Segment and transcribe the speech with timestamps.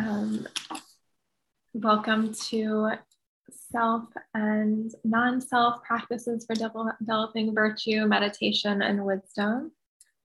[0.00, 0.46] Um,
[1.74, 2.92] welcome to
[3.70, 9.72] self and non self practices for developing virtue, meditation, and wisdom.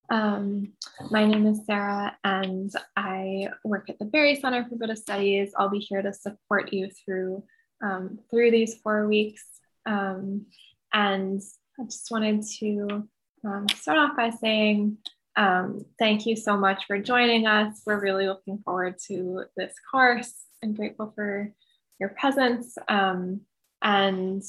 [0.09, 0.71] Um,
[1.11, 5.51] my name is Sarah, and I work at the Barre Center for Buddhist Studies.
[5.57, 7.43] I'll be here to support you through
[7.83, 9.43] um, through these four weeks.
[9.85, 10.45] Um,
[10.93, 11.41] and
[11.77, 13.09] I just wanted to
[13.43, 14.99] um, start off by saying
[15.35, 17.81] um, thank you so much for joining us.
[17.85, 21.51] We're really looking forward to this course and grateful for
[21.99, 23.41] your presence um,
[23.81, 24.41] and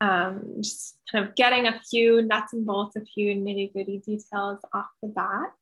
[0.00, 4.58] um, just kind of getting a few nuts and bolts, a few nitty gritty details
[4.72, 5.52] off the bat.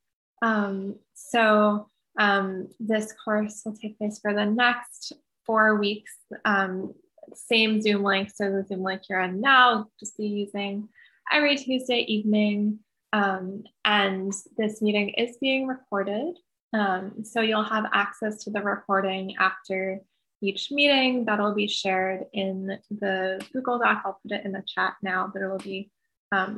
[0.42, 5.12] Um, so um, this course will take place for the next
[5.44, 6.12] four weeks.
[6.44, 6.94] Um,
[7.34, 10.88] same Zoom link, so the Zoom link you're on now, just be using
[11.30, 12.80] every Tuesday evening.
[13.12, 16.36] Um, and this meeting is being recorded.
[16.72, 20.00] Um, so you'll have access to the recording after
[20.42, 21.24] each meeting.
[21.24, 24.02] That'll be shared in the Google Doc.
[24.04, 25.90] I'll put it in the chat now, but it will be
[26.32, 26.56] um,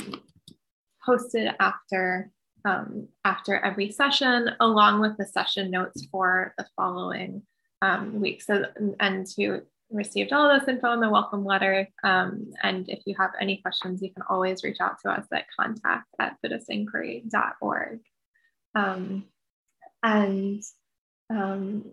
[1.04, 2.30] posted after
[2.64, 7.42] um, after every session, along with the session notes for the following
[7.80, 8.40] um, week.
[8.40, 8.66] So,
[9.00, 9.62] and to
[9.92, 11.88] received all this info in the welcome letter.
[12.02, 15.46] Um, and if you have any questions, you can always reach out to us at
[15.58, 18.00] contact at buddhistinquiry.org.
[18.74, 19.24] Um,
[20.02, 20.62] and
[21.30, 21.84] um,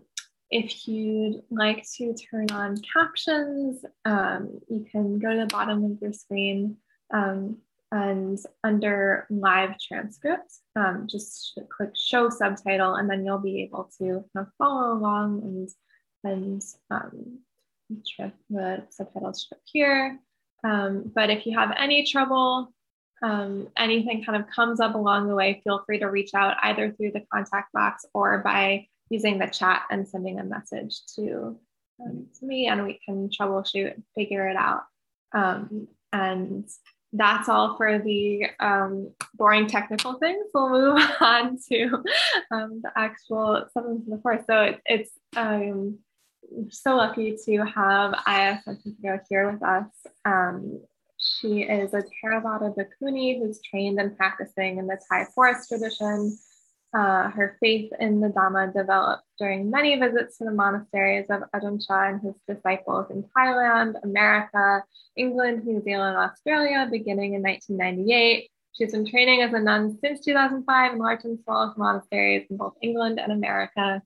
[0.49, 6.01] if you'd like to turn on captions, um, you can go to the bottom of
[6.01, 6.77] your screen
[7.13, 7.57] um,
[7.91, 14.23] and under live transcript, um, just click show subtitle, and then you'll be able to
[14.33, 15.69] kind of follow along and
[16.23, 16.61] and
[18.19, 20.19] um, the subtitles show here.
[20.63, 22.73] Um, but if you have any trouble,
[23.21, 26.91] um, anything kind of comes up along the way, feel free to reach out either
[26.91, 31.57] through the contact box or by using the chat and sending a message to,
[32.01, 34.83] um, to me, and we can troubleshoot and figure it out.
[35.33, 36.67] Um, and
[37.11, 40.45] that's all for the um, boring technical things.
[40.53, 42.03] We'll move on to
[42.51, 44.43] um, the actual substance of the course.
[44.47, 45.11] So it, it's
[46.69, 49.87] so lucky to have Ayya Santussika here with us.
[50.25, 50.81] Um,
[51.17, 56.37] she is a Theravada Bhikkhuni who's trained and practicing in the Thai forest tradition.
[56.91, 61.85] Uh, her faith in the Dhamma developed during many visits to the monasteries of Ajahn
[61.85, 64.83] Chah and his disciples in Thailand, America,
[65.15, 68.49] England, New Zealand, Australia, beginning in 1998.
[68.71, 72.73] She's been training as a nun since 2005 in large and small monasteries in both
[72.81, 74.01] England and America.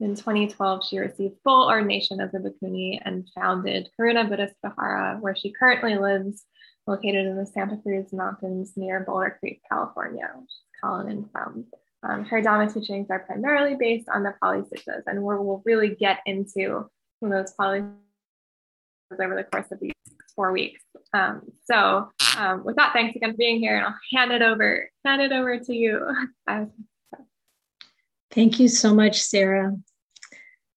[0.00, 5.36] In 2012, she received full ordination as a bhikkhuni and founded Karuna Buddhist Vihara, where
[5.36, 6.44] she currently lives,
[6.86, 10.48] located in the Santa Cruz Mountains near Boulder Creek, California, is
[10.80, 11.66] calling in from.
[12.02, 16.20] Um, her Dhamma teachings are primarily based on the Pali Suttas, and we'll really get
[16.24, 16.88] into
[17.20, 17.84] those Pali
[19.12, 19.92] over the course of these
[20.34, 20.80] four weeks.
[21.12, 24.88] Um, so, um, with that, thanks again for being here, and I'll hand it over,
[25.04, 26.10] hand it over to you.
[28.30, 29.76] Thank you so much, Sarah.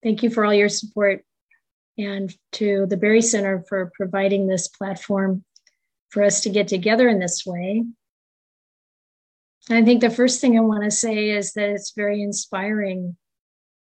[0.03, 1.24] Thank you for all your support
[1.97, 5.46] and to the Barre Center for providing this platform
[6.09, 7.86] for us to get together in this way.
[9.69, 13.16] I think the first thing I want to say is that it's very inspiring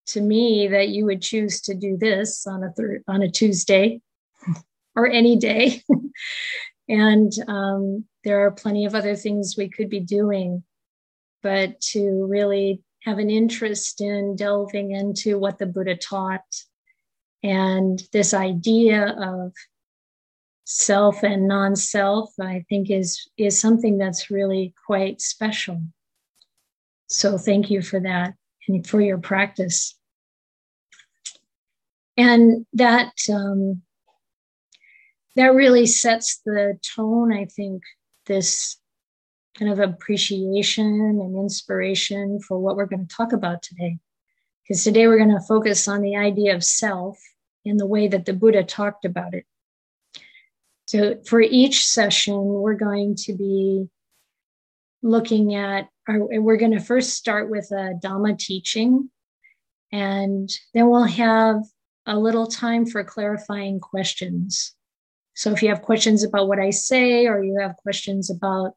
[0.07, 2.71] to me that you would choose to do this on a
[3.07, 4.01] on a Tuesday
[4.95, 5.83] or any day.
[6.89, 10.63] and um, there are plenty of other things we could be doing,
[11.41, 16.41] but to really have an interest in delving into what the Buddha taught.
[17.43, 19.53] And this idea of
[20.71, 25.81] self and non-self i think is is something that's really quite special.
[27.07, 28.35] So thank you for that
[28.67, 29.97] and for your practice.
[32.17, 33.81] And that um,
[35.35, 37.81] that really sets the tone i think
[38.27, 38.77] this
[39.59, 43.97] kind of appreciation and inspiration for what we're going to talk about today.
[44.63, 47.19] Because today we're going to focus on the idea of self
[47.65, 49.45] in the way that the Buddha talked about it.
[50.87, 53.87] So, for each session, we're going to be
[55.03, 59.09] looking at, we're going to first start with a Dhamma teaching,
[59.91, 61.57] and then we'll have
[62.07, 64.73] a little time for clarifying questions.
[65.35, 68.73] So, if you have questions about what I say, or you have questions about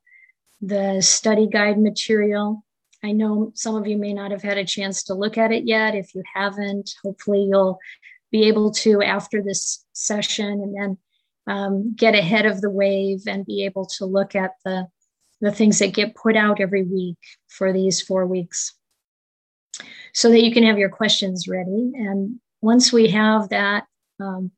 [0.62, 2.64] the study guide material.
[3.02, 5.64] I know some of you may not have had a chance to look at it
[5.66, 5.96] yet.
[5.96, 7.78] If you haven't, hopefully you'll
[8.30, 10.98] be able to after this session and then
[11.46, 14.86] um, get ahead of the wave and be able to look at the,
[15.40, 17.18] the things that get put out every week
[17.48, 18.74] for these four weeks
[20.14, 21.90] so that you can have your questions ready.
[21.94, 23.86] And once we have that
[24.20, 24.52] um,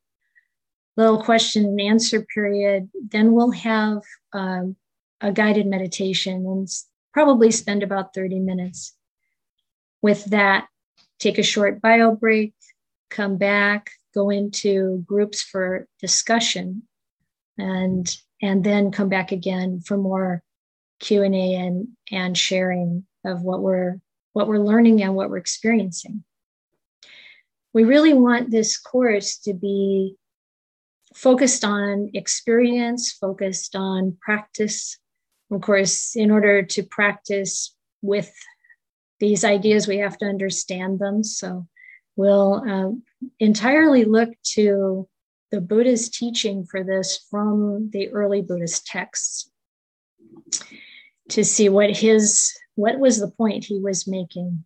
[0.97, 4.01] little question and answer period, then we'll have
[4.33, 4.75] um,
[5.21, 6.67] a guided meditation and
[7.13, 8.95] probably spend about 30 minutes.
[10.01, 10.67] With that,
[11.19, 12.53] take a short bio break,
[13.09, 16.83] come back, go into groups for discussion,
[17.57, 20.43] and and then come back again for more
[20.99, 23.99] Q&A and and sharing of what we're
[24.33, 26.23] what we're learning and what we're experiencing.
[27.73, 30.15] We really want this course to be
[31.13, 34.97] focused on experience, focused on practice.
[35.51, 38.33] Of course, in order to practice with
[39.19, 41.23] these ideas, we have to understand them.
[41.23, 41.67] So
[42.15, 45.07] we'll uh, entirely look to
[45.51, 49.49] the Buddha's teaching for this from the early Buddhist texts
[51.29, 54.65] to see what his what was the point he was making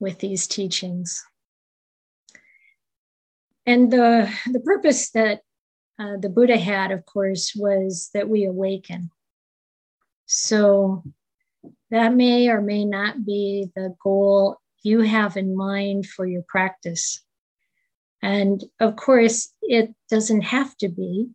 [0.00, 1.24] with these teachings
[3.66, 5.40] and the the purpose that
[5.98, 9.10] uh, the buddha had of course was that we awaken
[10.26, 11.02] so
[11.90, 17.22] that may or may not be the goal you have in mind for your practice.
[18.22, 21.28] And of course it doesn't have to be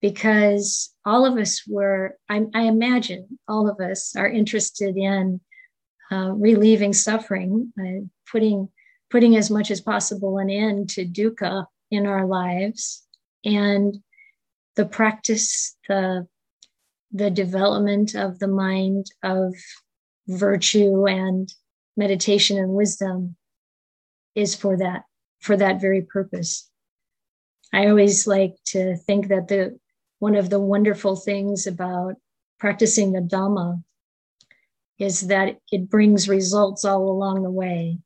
[0.00, 5.40] because all of us were, I, I imagine, all of us are interested in
[6.10, 8.68] uh, relieving suffering, uh, putting
[9.10, 13.04] putting as much as possible an end to dukkha in our lives,
[13.44, 13.96] and
[14.76, 16.26] the practice, the
[17.12, 19.54] the development of the mind of
[20.28, 21.52] virtue and
[21.96, 23.36] meditation and wisdom
[24.34, 25.02] is for that
[25.40, 26.70] for that very purpose.
[27.72, 29.78] I always like to think that the
[30.18, 32.14] one of the wonderful things about
[32.58, 33.82] practicing the Dhamma
[34.98, 37.98] is that it brings results all along the way.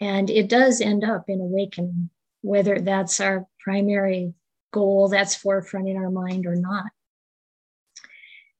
[0.00, 2.10] And it does end up in awakening,
[2.40, 4.32] whether that's our primary
[4.72, 6.86] goal that's forefront in our mind or not.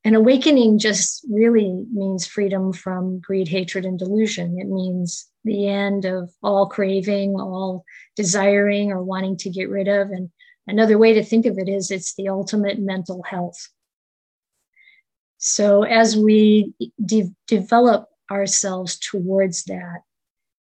[0.02, 4.58] And awakening just really means freedom from greed, hatred, and delusion.
[4.58, 7.84] It means the end of all craving, all
[8.16, 10.30] desiring or wanting to get rid of, and
[10.70, 13.68] Another way to think of it is it's the ultimate mental health.
[15.38, 16.74] So as we
[17.04, 20.02] de- develop ourselves towards that,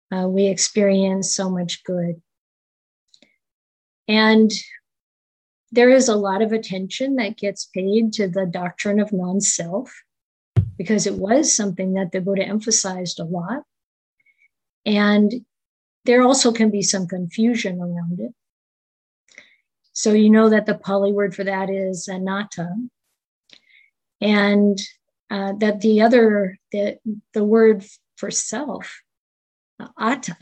[0.10, 2.22] uh, we experience so much good.
[4.08, 4.52] And
[5.72, 10.04] there is a lot of attention that gets paid to the doctrine of non self
[10.78, 13.64] because it was something that the Buddha emphasized a lot.
[14.86, 15.46] And
[16.06, 18.34] there also can be some confusion around it.
[19.94, 22.74] So you know that the Pali word for that is anatta.
[24.22, 24.80] And
[25.30, 26.98] uh, that the other, the,
[27.34, 27.86] the word
[28.16, 29.02] for self,
[30.00, 30.36] atta,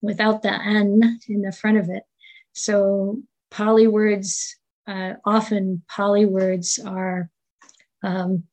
[0.00, 2.04] without the n in the front of it.
[2.52, 4.56] So Pali words,
[4.88, 7.30] uh, often Pali words are
[8.02, 8.44] um,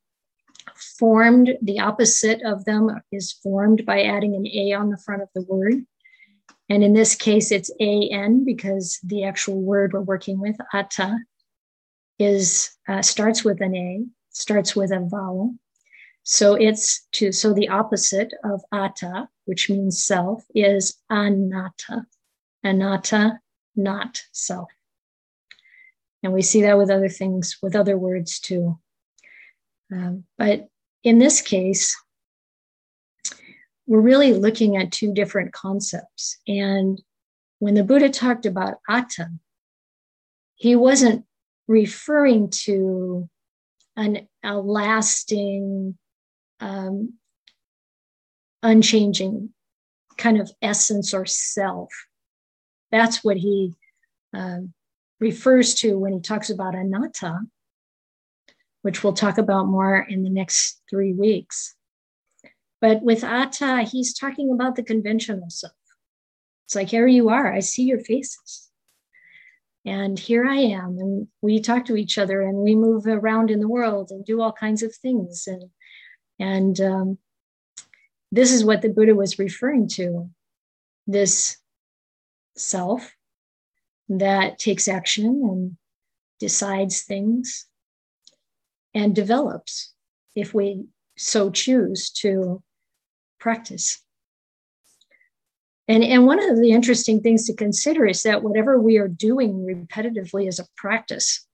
[0.98, 5.28] formed, the opposite of them is formed by adding an A on the front of
[5.34, 5.86] the word.
[6.68, 11.18] And in this case, it's an because the actual word we're working with, atta,
[12.18, 15.54] is uh, starts with an a, starts with a vowel.
[16.24, 22.06] So it's to so the opposite of atta, which means self, is anatta.
[22.64, 23.38] Anatta,
[23.76, 24.68] not self.
[26.22, 28.78] And we see that with other things, with other words too.
[29.92, 30.68] Um, but
[31.04, 31.96] in this case,
[33.86, 36.38] we're really looking at two different concepts.
[36.48, 37.00] And
[37.60, 39.28] when the Buddha talked about atta,
[40.56, 41.24] he wasn't
[41.68, 43.28] referring to
[43.96, 45.96] an, a lasting,
[46.60, 47.14] um,
[48.62, 49.50] unchanging
[50.16, 51.90] kind of essence or self.
[52.90, 53.74] That's what he
[54.32, 54.72] um,
[55.20, 57.40] refers to when he talks about anatta,
[58.82, 61.74] which we'll talk about more in the next three weeks.
[62.80, 65.72] But with Atta, he's talking about the conventional self.
[66.66, 68.70] It's like, here you are, I see your faces.
[69.84, 70.98] And here I am.
[70.98, 74.40] And we talk to each other and we move around in the world and do
[74.40, 75.46] all kinds of things.
[75.46, 75.70] And,
[76.40, 77.18] and um,
[78.32, 80.28] this is what the Buddha was referring to
[81.06, 81.56] this
[82.56, 83.15] self
[84.08, 85.76] that takes action and
[86.38, 87.66] decides things
[88.94, 89.92] and develops
[90.34, 90.84] if we
[91.16, 92.62] so choose to
[93.40, 94.02] practice.
[95.88, 99.64] And, and one of the interesting things to consider is that whatever we are doing
[99.64, 101.46] repetitively is a practice.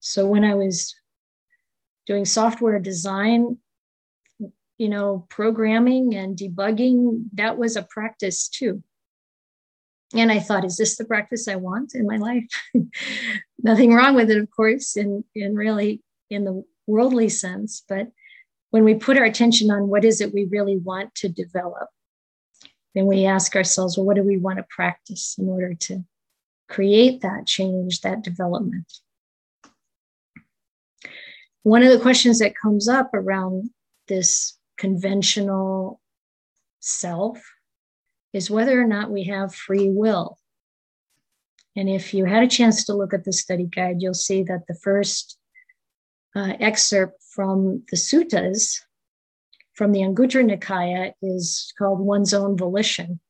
[0.00, 0.94] So when I was
[2.06, 3.58] doing software design,
[4.78, 8.82] you know, programming and debugging, that was a practice too.
[10.14, 12.46] And I thought, is this the practice I want in my life?
[13.62, 17.82] Nothing wrong with it, of course, in, in really in the worldly sense.
[17.86, 18.08] But
[18.70, 21.88] when we put our attention on what is it we really want to develop,
[22.94, 26.04] then we ask ourselves, well, what do we want to practice in order to
[26.68, 28.90] create that change, that development?
[31.64, 33.70] One of the questions that comes up around
[34.08, 36.00] this conventional
[36.80, 37.42] self
[38.32, 40.38] is whether or not we have free will.
[41.76, 44.66] And if you had a chance to look at the study guide, you'll see that
[44.66, 45.38] the first
[46.34, 48.80] uh, excerpt from the suttas
[49.78, 53.20] from the Anguttara Nikaya is called one's own volition.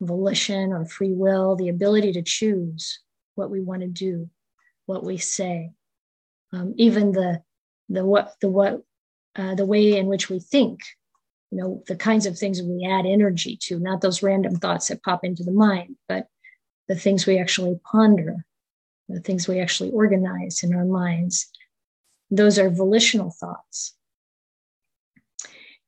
[0.00, 3.00] Volition or free will, the ability to choose
[3.34, 4.30] what we want to do,
[4.86, 5.72] what we say.
[6.54, 7.42] Um, even the
[7.90, 8.80] the what the what
[9.36, 10.80] uh, the way in which we think
[11.52, 15.02] you know the kinds of things we add energy to not those random thoughts that
[15.04, 16.26] pop into the mind but
[16.88, 18.44] the things we actually ponder
[19.12, 21.50] the things we actually organize in our minds.
[22.30, 23.94] Those are volitional thoughts.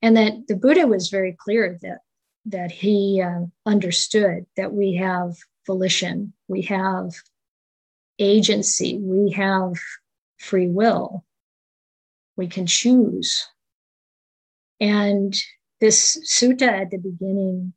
[0.02, 1.98] And that the buddha was very clear that
[2.46, 5.34] that he uh, understood that we have
[5.66, 7.14] volition we have
[8.18, 9.72] agency we have
[10.36, 11.24] free will.
[12.36, 13.48] We can choose
[14.84, 15.34] and
[15.80, 17.72] this sutta at the beginning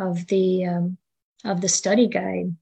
[0.00, 0.98] of the um,
[1.44, 2.54] of the study guide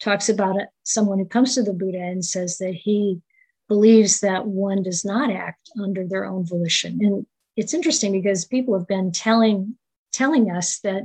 [0.00, 3.20] talks about someone who comes to the Buddha and says that he
[3.68, 6.98] believes that one does not act under their own volition.
[7.00, 7.26] And
[7.56, 9.76] it's interesting because people have been telling
[10.12, 11.04] telling us that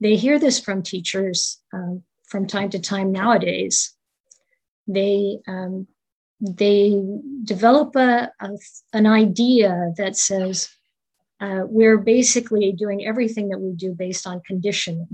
[0.00, 3.94] they hear this from teachers um, from time to time nowadays.
[4.86, 5.86] They um,
[6.40, 6.98] they
[7.44, 8.50] develop a, a,
[8.94, 10.70] an idea that says
[11.40, 15.08] uh, we're basically doing everything that we do based on conditioning.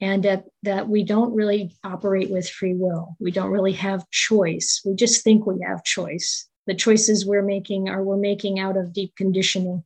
[0.00, 3.16] And that, that we don't really operate with free will.
[3.18, 4.82] We don't really have choice.
[4.84, 6.48] We just think we have choice.
[6.66, 9.84] The choices we're making are we're making out of deep conditioning,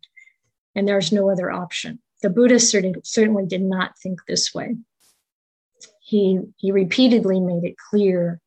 [0.74, 2.00] and there's no other option.
[2.22, 4.76] The Buddha certainly, certainly did not think this way.
[6.00, 8.40] He, he repeatedly made it clear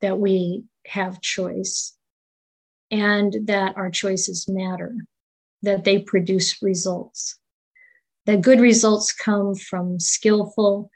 [0.00, 1.94] that we have choice
[2.90, 4.94] and that our choices matter
[5.62, 7.38] that they produce results.
[8.26, 10.90] That good results come from skillful,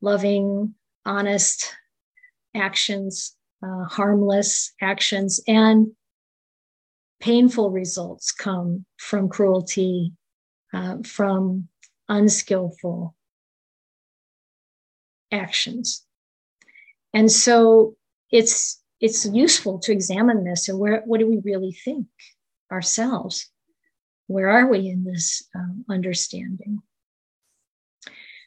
[0.00, 1.74] loving, honest
[2.54, 5.88] actions, uh, harmless actions, and
[7.20, 10.12] painful results come from cruelty,
[10.72, 11.68] uh, from
[12.08, 13.14] unskillful
[15.30, 16.04] actions.
[17.14, 17.96] And so
[18.30, 22.06] it's it's useful to examine this and where what do we really think
[22.70, 23.50] ourselves
[24.32, 26.82] where are we in this um, understanding?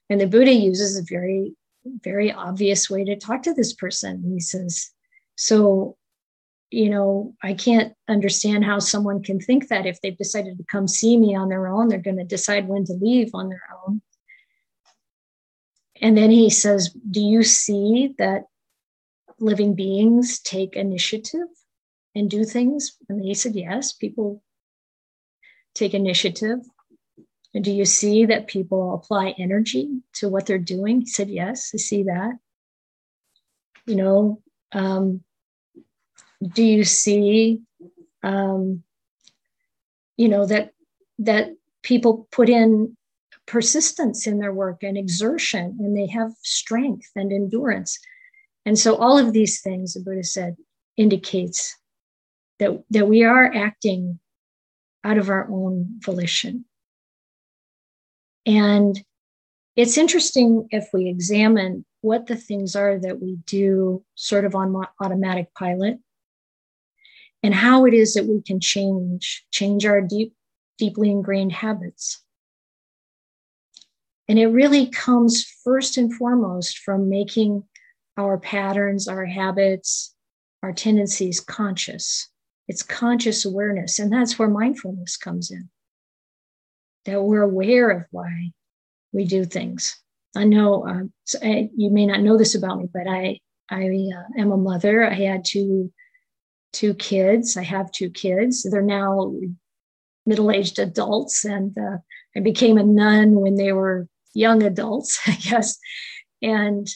[0.10, 1.54] And the Buddha uses a very,
[2.04, 4.24] very obvious way to talk to this person.
[4.24, 4.92] He says,
[5.36, 5.98] So,
[6.70, 10.88] you know, I can't understand how someone can think that if they've decided to come
[10.88, 14.02] see me on their own, they're going to decide when to leave on their own.
[16.02, 18.44] And then he says, Do you see that
[19.40, 21.48] living beings take initiative
[22.14, 22.98] and do things?
[23.10, 24.44] And he said, Yes, people
[25.76, 26.60] take initiative?
[27.54, 31.02] And do you see that people apply energy to what they're doing?
[31.02, 32.34] He said, Yes, I see that.
[33.86, 34.42] You know,
[34.74, 35.24] um,
[36.42, 37.62] do you see,
[38.24, 38.84] um,
[40.18, 40.72] you know, that
[41.20, 42.98] that people put in
[43.46, 48.00] persistence in their work and exertion, and they have strength and endurance.
[48.66, 50.58] And so, all of these things, the Buddha said,
[50.98, 51.78] indicates
[52.60, 54.20] that that we are acting
[55.06, 56.66] out of our own volition.
[58.46, 59.02] And
[59.76, 64.76] it's interesting if we examine what the things are that we do sort of on
[65.02, 66.00] automatic pilot
[67.42, 70.34] and how it is that we can change change our deep
[70.78, 72.22] deeply ingrained habits
[74.28, 77.64] and it really comes first and foremost from making
[78.18, 80.14] our patterns our habits
[80.62, 82.30] our tendencies conscious
[82.68, 84.00] it's conscious awareness.
[84.00, 85.70] And that's where mindfulness comes in.
[87.06, 88.52] That we're aware of why
[89.12, 89.96] we do things.
[90.36, 93.86] I know uh, so I, you may not know this about me, but I I
[93.86, 95.10] uh, am a mother.
[95.10, 95.92] I had two
[96.74, 97.56] two kids.
[97.58, 98.64] I have two kids.
[98.64, 99.34] They're now
[100.26, 101.98] middle aged adults, and uh,
[102.36, 105.78] I became a nun when they were young adults, I guess.
[106.42, 106.88] And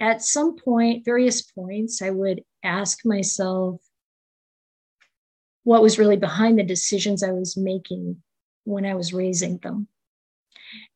[0.00, 3.80] at some point, various points, I would ask myself,
[5.68, 8.22] what was really behind the decisions I was making
[8.64, 9.86] when I was raising them.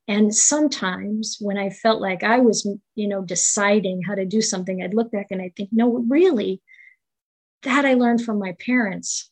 [0.09, 4.83] And sometimes when I felt like I was, you know, deciding how to do something,
[4.83, 6.63] I'd look back and I'd think, no, really,
[7.65, 9.31] that I learned from my parents.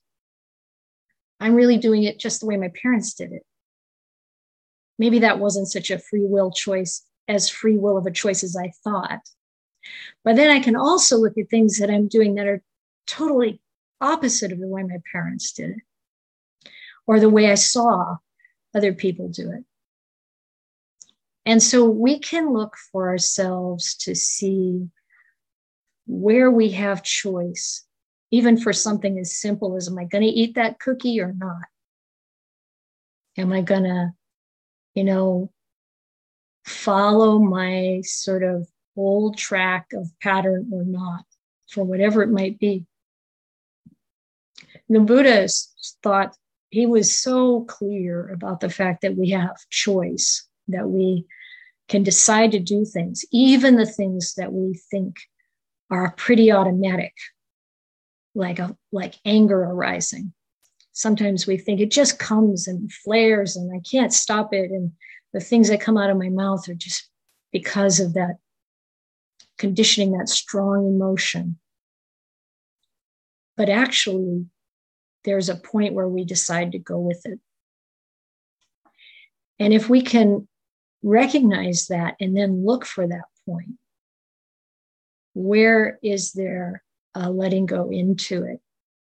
[1.40, 3.46] I'm really doing it just the way my parents did it.
[4.98, 8.56] Maybe that wasn't such a free will choice, as free will of a choice as
[8.62, 9.20] I thought.
[10.22, 12.62] But then I can also look at things that I'm doing that are
[13.06, 13.62] totally
[14.00, 16.70] opposite of the way my parents did it
[17.06, 18.16] or the way I saw
[18.74, 19.64] other people do it.
[21.46, 24.88] And so we can look for ourselves to see
[26.06, 27.84] where we have choice,
[28.30, 31.64] even for something as simple as Am I going to eat that cookie or not?
[33.38, 34.10] Am I going to,
[34.94, 35.50] you know,
[36.64, 41.24] follow my sort of old track of pattern or not,
[41.68, 42.86] for whatever it might be?
[44.90, 45.46] The Buddha
[46.02, 46.36] thought
[46.70, 51.26] he was so clear about the fact that we have choice that we
[51.88, 55.14] can decide to do things, even the things that we think
[55.92, 57.14] are pretty automatic,
[58.34, 60.32] like a, like anger arising.
[60.92, 64.72] Sometimes we think it just comes and flares and I can't stop it.
[64.72, 64.90] And
[65.32, 67.08] the things that come out of my mouth are just
[67.52, 68.38] because of that
[69.56, 71.58] conditioning, that strong emotion.
[73.56, 74.46] But actually,
[75.24, 77.38] there's a point where we decide to go with it.
[79.58, 80.48] And if we can
[81.02, 83.78] recognize that and then look for that point,
[85.34, 86.82] where is there
[87.14, 88.60] a letting go into it?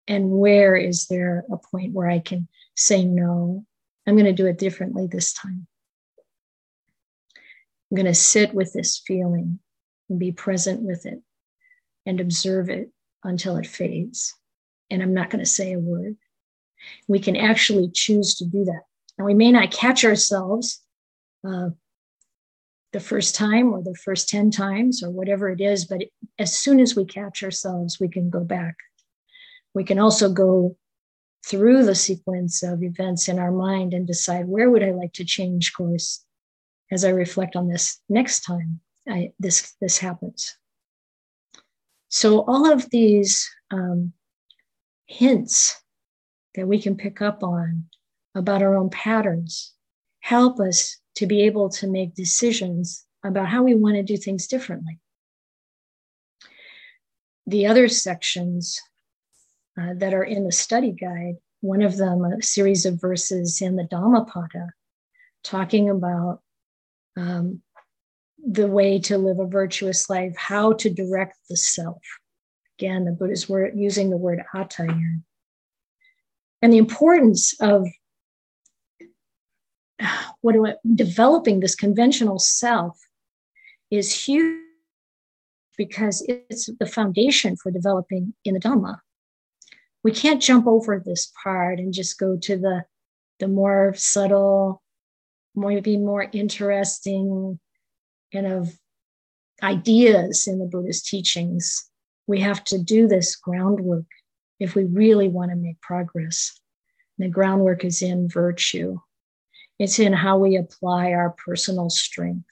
[0.06, 3.64] And where is there a point where I can say, no,
[4.06, 5.66] I'm going to do it differently this time?
[7.90, 9.58] I'm going to sit with this feeling
[10.08, 11.20] and be present with it
[12.06, 12.90] and observe it
[13.24, 14.34] until it fades
[14.90, 16.16] and I'm not going to say a word.
[17.08, 18.82] We can actually choose to do that.
[19.18, 20.82] And we may not catch ourselves
[21.46, 21.70] uh,
[22.92, 26.02] the first time or the first 10 times or whatever it is, but
[26.38, 28.76] as soon as we catch ourselves, we can go back.
[29.74, 30.76] We can also go
[31.46, 35.24] through the sequence of events in our mind and decide where would I like to
[35.24, 36.24] change course
[36.90, 40.56] as I reflect on this next time I, this, this happens.
[42.08, 44.12] So all of these um,
[45.06, 45.80] hints
[46.54, 47.84] that we can pick up on
[48.34, 49.74] about our own patterns
[50.24, 54.46] help us to be able to make decisions about how we want to do things
[54.46, 54.98] differently.
[57.46, 58.80] The other sections
[59.78, 63.76] uh, that are in the study guide, one of them, a series of verses in
[63.76, 64.70] the Dhammapada,
[65.42, 66.40] talking about
[67.18, 67.60] um,
[68.38, 72.00] the way to live a virtuous life, how to direct the self.
[72.84, 75.20] Again, the Buddhists word using the word atta here.
[76.60, 77.88] And the importance of
[80.42, 82.98] what do I, developing this conventional self
[83.90, 84.60] is huge
[85.78, 88.98] because it's the foundation for developing in the Dhamma.
[90.02, 92.84] We can't jump over this part and just go to the,
[93.40, 94.82] the more subtle,
[95.54, 97.58] maybe more interesting
[98.30, 98.78] kind of
[99.62, 101.88] ideas in the Buddhist teachings
[102.26, 104.06] we have to do this groundwork
[104.60, 106.58] if we really want to make progress.
[107.18, 108.98] And the groundwork is in virtue,
[109.78, 112.48] it's in how we apply our personal strength,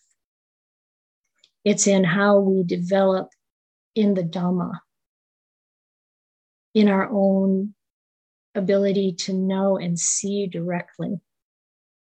[1.64, 3.30] it's in how we develop
[3.94, 4.80] in the Dhamma,
[6.74, 7.74] in our own
[8.54, 11.20] ability to know and see directly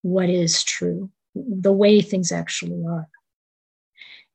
[0.02, 3.08] what is true, the way things actually are.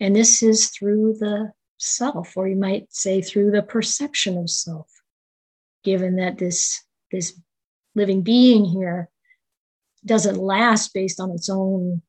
[0.01, 4.91] And this is through the self, or you might say through the perception of self,
[5.85, 7.41] given that this, this
[7.95, 9.09] living being here
[10.05, 12.03] doesn't last based on its own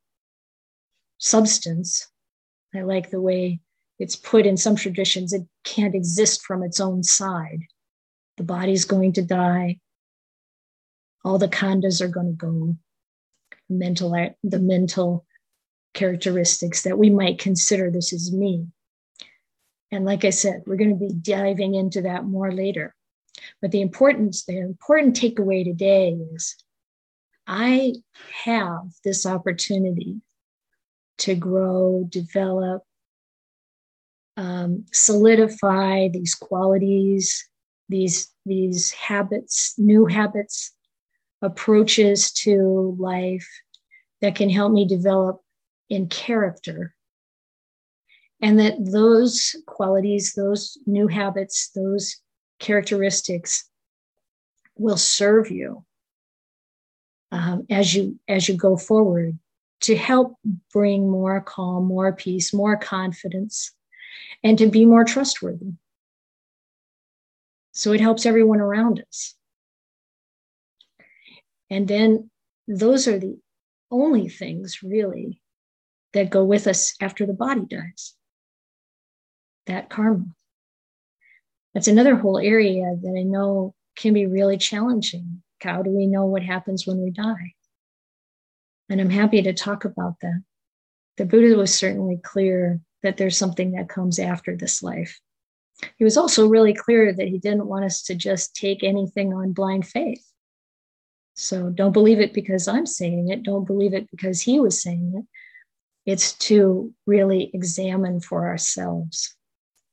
[1.17, 2.07] substance.
[2.75, 3.61] I like the way
[3.99, 7.59] it's put in some traditions, it can't exist from its own side.
[8.37, 9.79] The body's going to die.
[11.25, 12.77] All the khandhas are going to go.
[13.69, 14.11] Mental,
[14.43, 15.25] the mental
[15.93, 18.67] characteristics that we might consider this is me
[19.91, 22.95] and like I said, we're going to be diving into that more later.
[23.61, 26.55] But the importance, the important takeaway today is
[27.47, 27.95] I
[28.43, 30.21] have this opportunity
[31.19, 32.83] to grow, develop,
[34.37, 37.47] um, solidify these qualities,
[37.89, 40.71] these, these habits, new habits,
[41.41, 43.47] approaches to life
[44.21, 45.41] that can help me develop
[45.89, 46.93] in character
[48.41, 52.17] and that those qualities, those new habits, those
[52.59, 53.69] characteristics
[54.77, 55.83] will serve you
[57.31, 59.37] um, as you as you go forward
[59.81, 60.35] to help
[60.73, 63.71] bring more calm, more peace, more confidence,
[64.43, 65.73] and to be more trustworthy.
[67.71, 69.35] So it helps everyone around us.
[71.69, 72.29] And then
[72.67, 73.37] those are the
[73.91, 75.41] only things really
[76.13, 78.15] that go with us after the body dies
[79.69, 80.25] that karma.
[81.73, 85.41] That's another whole area that I know can be really challenging.
[85.61, 87.53] How do we know what happens when we die?
[88.89, 90.41] And I'm happy to talk about that.
[91.17, 95.19] The Buddha was certainly clear that there's something that comes after this life.
[95.97, 99.53] He was also really clear that he didn't want us to just take anything on
[99.53, 100.25] blind faith.
[101.35, 103.43] So don't believe it because I'm saying it.
[103.43, 106.11] Don't believe it because he was saying it.
[106.11, 109.35] It's to really examine for ourselves,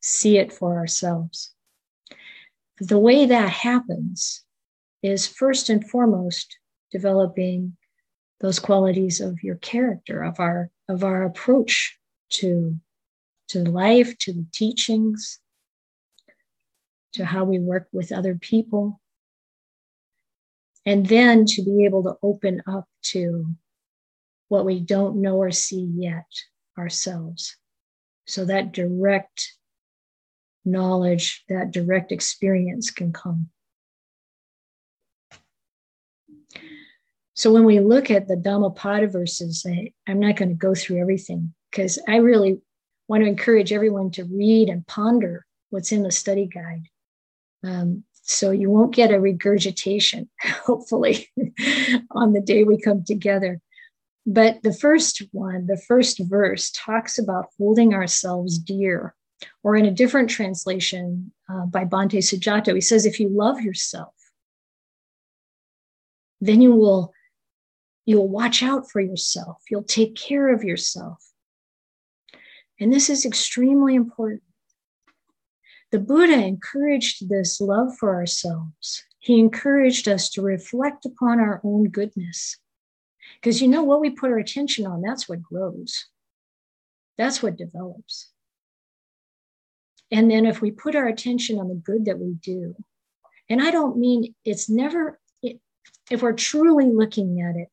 [0.07, 1.53] see it for ourselves.
[2.79, 4.45] The way that happens
[5.03, 6.59] is first and foremost
[6.93, 7.77] developing
[8.41, 11.99] those qualities of your character, of our of our approach
[12.31, 12.79] to
[13.49, 15.41] to life, to the teachings,
[17.15, 19.01] to how we work with other people.
[20.85, 23.57] And then to be able to open up to
[24.49, 26.27] what we don't know or see yet
[26.79, 27.57] ourselves.
[28.27, 29.57] So that direct
[30.67, 33.49] knowledge, that direct experience can come.
[37.35, 41.01] So when we look at the Dhammapada verses, I, I'm not going to go through
[41.01, 42.61] everything because I really
[43.09, 46.89] want to encourage everyone to read and ponder what's in the study guide.
[47.63, 51.29] Um, so you won't get a regurgitation, hopefully,
[52.11, 53.61] on the day we come together.
[54.27, 59.15] But the first one, the first verse, talks about holding ourselves dear.
[59.63, 64.15] Or in a different translation uh, by Bhante Sujato, he says, if you love yourself,
[66.41, 67.13] then you will
[68.05, 69.63] you'll watch out for yourself.
[69.69, 71.23] You'll take care of yourself.
[72.79, 74.43] And this is extremely important.
[75.91, 79.05] The buddha encouraged this love for ourselves.
[79.19, 82.59] He encouraged us to reflect upon our own goodness.
[83.41, 86.07] Because you know what we put our attention on, that's what grows,
[87.19, 88.31] that's what develops.
[90.11, 92.75] And then if we put our attention on the good that we do,
[93.49, 95.61] and I don't mean it's never, it,
[96.11, 97.69] if we're truly looking at it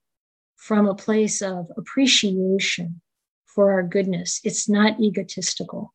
[0.55, 3.01] from a place of appreciation
[3.45, 5.93] for our goodness, it's not egotistical.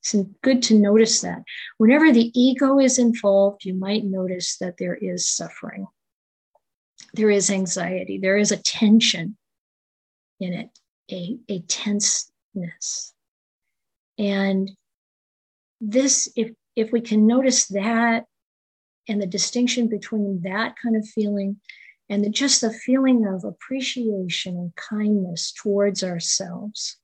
[0.00, 1.42] It's good to notice that.
[1.78, 5.86] Whenever the ego is involved, you might notice that there is suffering
[7.14, 9.36] there is anxiety, there is a tension
[10.40, 10.70] in it,
[11.10, 13.12] a, a tenseness.
[14.18, 14.70] And
[15.82, 18.24] this, if if we can notice that
[19.08, 21.60] and the distinction between that kind of feeling
[22.08, 26.96] and the, just the feeling of appreciation and kindness towards ourselves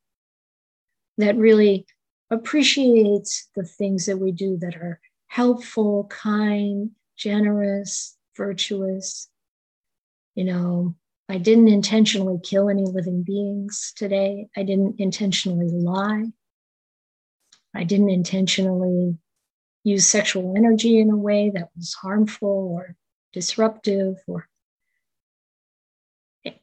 [1.19, 1.87] that really
[2.31, 9.29] appreciates the things that we do that are helpful, kind, generous, virtuous,
[10.35, 10.95] you know,
[11.29, 14.49] I didn't intentionally kill any living beings today.
[14.57, 16.27] I didn't intentionally lie.
[17.75, 19.19] I didn't intentionally
[19.85, 22.97] use sexual energy in a way that was harmful or
[23.33, 24.49] disruptive or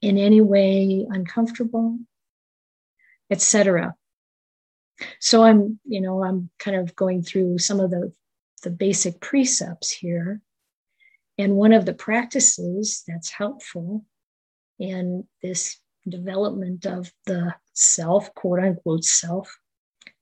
[0.01, 1.99] in any way uncomfortable,
[3.29, 3.95] etc.
[5.19, 8.13] So I'm, you know, I'm kind of going through some of the,
[8.63, 10.41] the basic precepts here
[11.37, 14.05] and one of the practices that's helpful
[14.79, 19.57] in this development of the self, quote unquote self,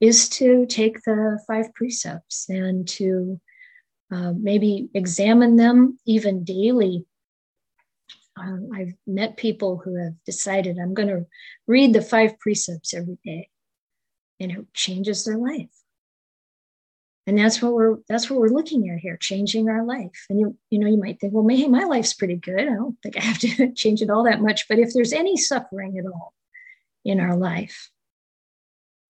[0.04, 3.40] is to take the five precepts and to
[4.12, 7.06] uh, maybe examine them even daily.
[8.36, 11.26] Um, I've met people who have decided I'm going to
[11.66, 13.48] read the five precepts every day,
[14.40, 15.70] and it changes their life.
[17.26, 20.26] And that's what we're that's what we're looking at here changing our life.
[20.28, 22.60] And you you know you might think well hey my life's pretty good.
[22.60, 24.68] I don't think i have to change it all that much.
[24.68, 26.34] But if there's any suffering at all
[27.06, 27.90] in our life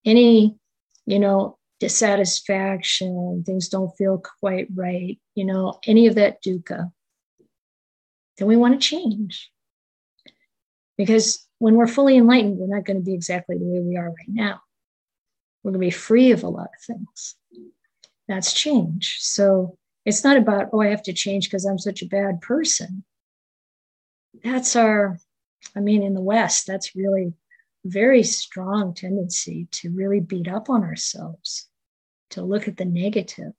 [0.05, 0.57] any
[1.07, 6.91] you know dissatisfaction things don't feel quite right you know any of that dukkha
[8.39, 9.51] then we want to change
[10.97, 14.09] because when we're fully enlightened we're not going to be exactly the way we are
[14.09, 14.61] right now
[15.63, 17.37] we're going to be free of a lot of things
[18.29, 19.19] that's change.
[19.21, 23.05] So it's not about, oh, I have to change because I'm such a bad person.
[24.43, 25.19] That's our,
[25.77, 27.35] I mean, in the West, that's really
[27.85, 31.69] very strong tendency to really beat up on ourselves,
[32.31, 33.53] to look at the negative.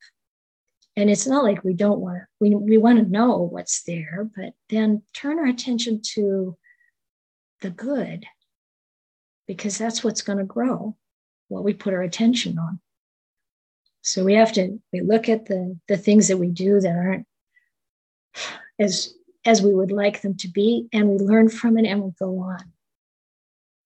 [0.98, 4.30] And it's not like we don't want to, we, we want to know what's there,
[4.36, 6.58] but then turn our attention to
[7.62, 8.26] the good
[9.48, 10.96] because that's what's going to grow
[11.48, 12.80] what we put our attention on.
[14.02, 17.26] So we have to we look at the the things that we do that aren't
[18.80, 19.14] as
[19.46, 22.40] as we would like them to be, and we learn from it and we go
[22.40, 22.72] on.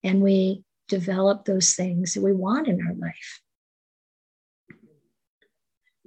[0.03, 3.41] And we develop those things that we want in our life.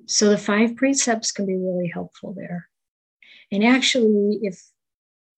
[0.07, 2.69] So the five precepts can be really helpful there.
[3.51, 4.61] And actually, if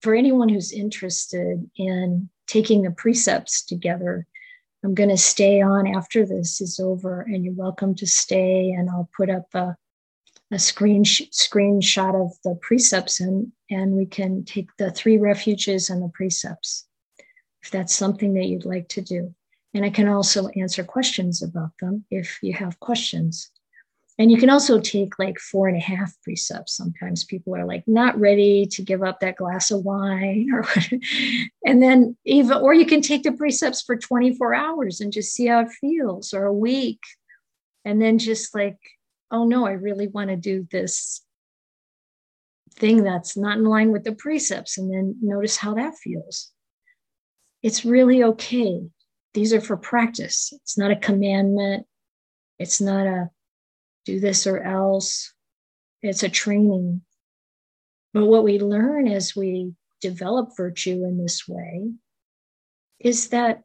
[0.01, 4.27] for anyone who's interested in taking the precepts together,
[4.83, 8.71] I'm going to stay on after this is over, and you're welcome to stay.
[8.71, 9.77] And I'll put up a,
[10.51, 15.89] a screen sh- screenshot of the precepts, and, and we can take the three refuges
[15.91, 16.87] and the precepts
[17.65, 19.35] if that's something that you'd like to do.
[19.73, 23.51] And I can also answer questions about them if you have questions.
[24.19, 26.77] And you can also take like four and a half precepts.
[26.77, 30.65] Sometimes people are like not ready to give up that glass of wine or
[31.67, 35.47] and then even or you can take the precepts for 24 hours and just see
[35.47, 37.01] how it feels or a week.
[37.85, 38.79] And then just like,
[39.31, 41.23] oh no, I really want to do this
[42.75, 44.77] thing that's not in line with the precepts.
[44.77, 46.54] And then notice how that feels.
[47.65, 48.83] It's really okay.
[49.33, 50.53] These are for practice.
[50.53, 51.87] It's not a commandment.
[52.59, 53.31] It's not a
[54.05, 55.33] do this or else.
[56.03, 57.01] It's a training.
[58.13, 59.73] But what we learn as we
[60.03, 61.93] develop virtue in this way
[63.01, 63.63] is that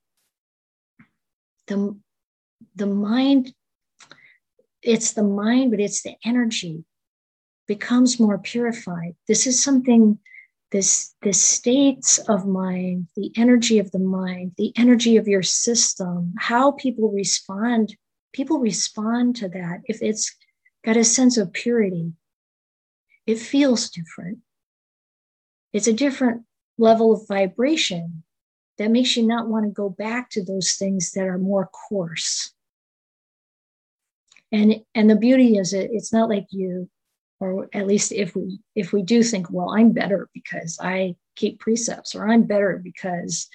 [1.68, 2.00] the,
[2.78, 3.54] the mind,
[4.82, 6.86] it's the mind, but it's the energy
[7.68, 9.18] becomes more purified.
[9.28, 10.20] This is something,
[10.72, 16.34] this, this states of mind, the energy of the mind, the energy of your system,
[16.38, 17.96] how people respond
[18.34, 20.36] people respond to that if it's
[20.84, 22.14] got a sense of purity.
[23.26, 24.40] It feels different.
[25.74, 26.44] It's a different
[26.78, 28.24] level of vibration
[28.78, 32.54] that makes you not want to go back to those things that are more coarse.
[34.52, 36.90] And, and the beauty is it, it's not like you,
[37.40, 41.60] or at least if we if we do think, well, I'm better because I keep
[41.60, 43.48] precepts, or I'm better because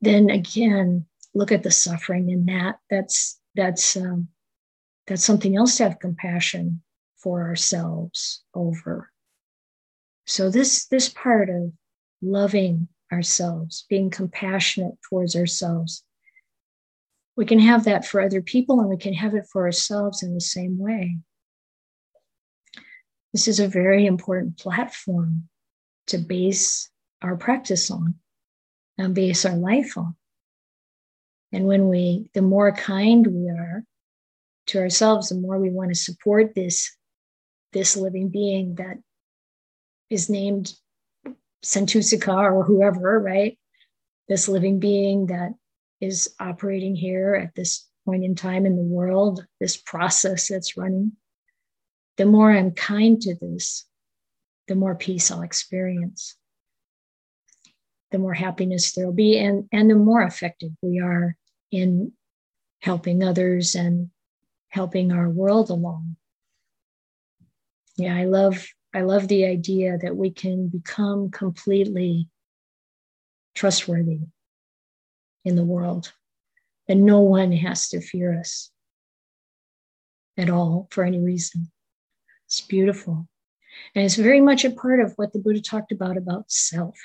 [0.00, 2.76] then again, look at the suffering in that.
[2.90, 4.28] That's that's um,
[5.06, 6.82] that's something else to have compassion
[7.16, 9.10] for ourselves over.
[10.26, 11.72] So this this part of
[12.20, 16.02] loving ourselves, being compassionate towards ourselves,
[17.36, 20.34] we can have that for other people and we can have it for ourselves in
[20.34, 21.16] the same way.
[23.32, 25.48] This is a very important platform
[26.08, 26.90] to base
[27.22, 28.14] our practice on
[28.98, 30.16] and base our life on.
[31.52, 33.84] And when we, the more kind we are
[34.68, 36.96] to ourselves, the more we want to support this,
[37.72, 38.98] this living being that
[40.10, 40.72] is named
[41.64, 43.58] Santussika or whoever, right?
[44.28, 45.52] This living being that
[46.00, 51.12] is operating here at this point in time in the world, this process that's running.
[52.16, 53.84] The more I'm kind to this,
[54.68, 56.36] the more peace I'll experience,
[58.10, 61.36] the more happiness there'll be, and, and the more effective we are
[61.70, 62.12] in
[62.80, 64.10] helping others and
[64.68, 66.16] helping our world along.
[67.96, 72.28] Yeah, I love I love the idea that we can become completely
[73.54, 74.20] trustworthy
[75.44, 76.12] in the world
[76.88, 78.70] and no one has to fear us
[80.38, 81.70] at all for any reason.
[82.56, 83.28] It's beautiful.
[83.94, 86.96] And it's very much a part of what the Buddha talked about about self.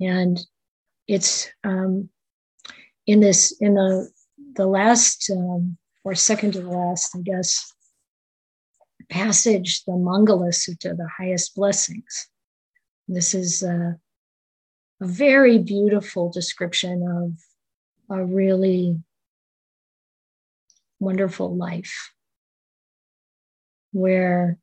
[0.00, 0.38] And
[1.08, 2.08] it's um,
[3.04, 4.08] in this in the
[4.54, 7.72] the last um, or second to the last, I guess,
[9.10, 12.28] passage, the Mangala Sutta, the highest blessings.
[13.08, 13.96] This is a,
[15.00, 17.02] a very beautiful description
[18.08, 19.00] of a really
[21.00, 22.12] wonderful life
[23.96, 24.58] where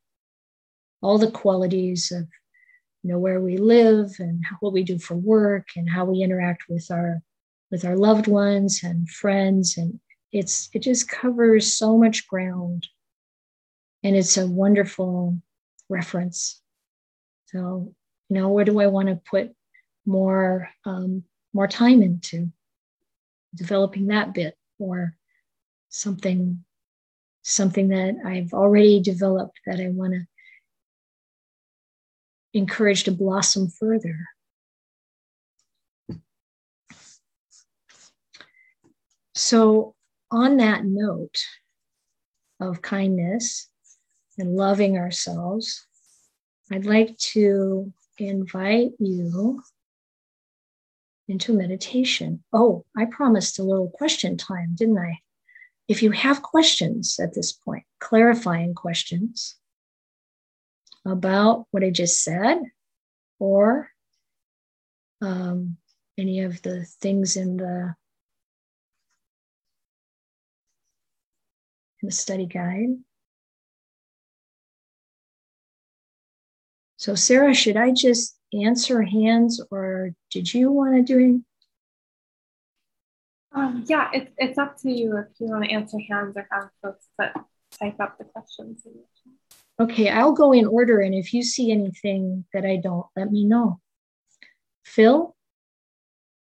[1.02, 2.28] all the qualities of
[3.02, 6.64] you know where we live and what we do for work and how we interact
[6.68, 7.20] with our
[7.70, 9.76] with our loved ones and friends.
[9.76, 9.98] And
[10.32, 12.86] it's it just covers so much ground.
[14.02, 15.36] And it's a wonderful
[15.88, 16.62] reference.
[17.46, 17.92] So
[18.28, 19.52] you know where do i want to put
[20.06, 22.52] more um, more time into?
[23.54, 25.16] Developing that bit or
[25.88, 26.64] something
[27.44, 30.24] something that i've already developed that i want to
[32.52, 34.16] encourage to blossom further
[39.34, 39.96] So,
[40.30, 41.42] on that note
[42.60, 43.68] of kindness
[44.38, 45.86] and loving ourselves,
[46.70, 49.62] I'd like to invite you
[51.26, 52.44] into meditation.
[52.52, 55.18] Oh, I promised a little question time, didn't I?
[55.88, 59.56] If you have questions at this point, clarifying questions
[61.06, 62.62] about what I just said,
[63.38, 63.90] or
[65.20, 65.76] um,
[66.16, 67.94] any of the things in the
[72.00, 72.98] in the study guide.
[76.96, 81.44] So, Sarah, should I just answer hands or did you want to do?
[83.54, 86.70] Um, yeah, it's, it's up to you if you want to answer hands or have
[86.82, 87.34] folks that
[87.80, 88.86] type up the questions.
[89.80, 91.00] Okay, I'll go in order.
[91.00, 93.80] And if you see anything that I don't, let me know.
[94.84, 95.34] Phil,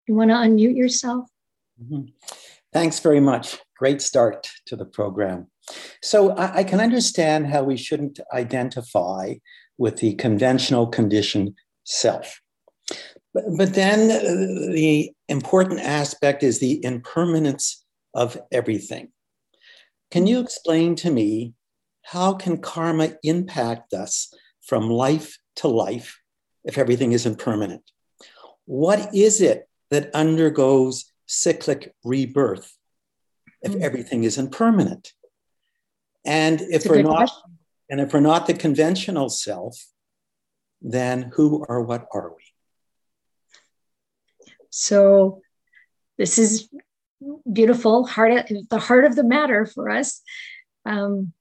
[0.07, 1.29] you want to unmute yourself?
[1.83, 2.07] Mm-hmm.
[2.73, 3.59] Thanks very much.
[3.77, 5.49] Great start to the program.
[6.03, 9.35] So I, I, can understand how we shouldn't identify
[9.79, 11.55] with the conventional conditioned
[11.85, 12.41] self.
[13.35, 14.09] But, but then
[14.73, 19.09] the important aspect is the impermanence of everything.
[20.13, 21.55] Can you explain to me
[22.03, 26.21] how can karma impact us from life to life
[26.65, 27.83] if everything is impermanent?
[28.67, 32.77] What is it that undergoes cyclic rebirth
[33.63, 33.81] if mm.
[33.81, 35.13] everything is impermanent?
[36.25, 37.59] And if we're not question.
[37.91, 39.85] and if we're not the conventional self,
[40.81, 42.54] then who or what are we?
[44.77, 45.41] So
[46.19, 46.69] this is
[47.51, 50.21] beautiful, heart the heart of the matter for us.
[50.85, 51.33] Um,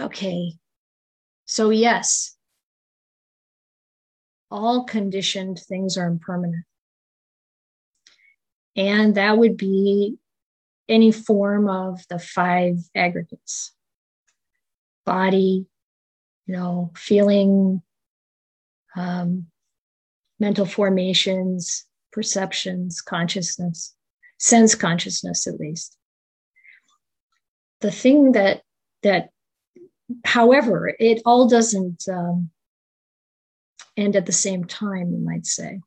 [0.00, 0.54] okay,
[1.44, 2.36] so yes,
[4.50, 6.64] all conditioned things are impermanent.
[8.74, 10.16] And that would be
[10.88, 13.70] any form of the five aggregates
[15.06, 15.66] body,
[16.46, 17.80] you know, feeling,
[18.96, 19.46] um,
[20.40, 23.94] mental formations, perceptions, consciousness,
[24.38, 25.96] sense consciousness at least.
[27.80, 28.62] The thing that
[29.02, 29.30] that,
[30.24, 32.50] however, it all doesn't um,
[33.96, 35.80] end at the same time, you might say.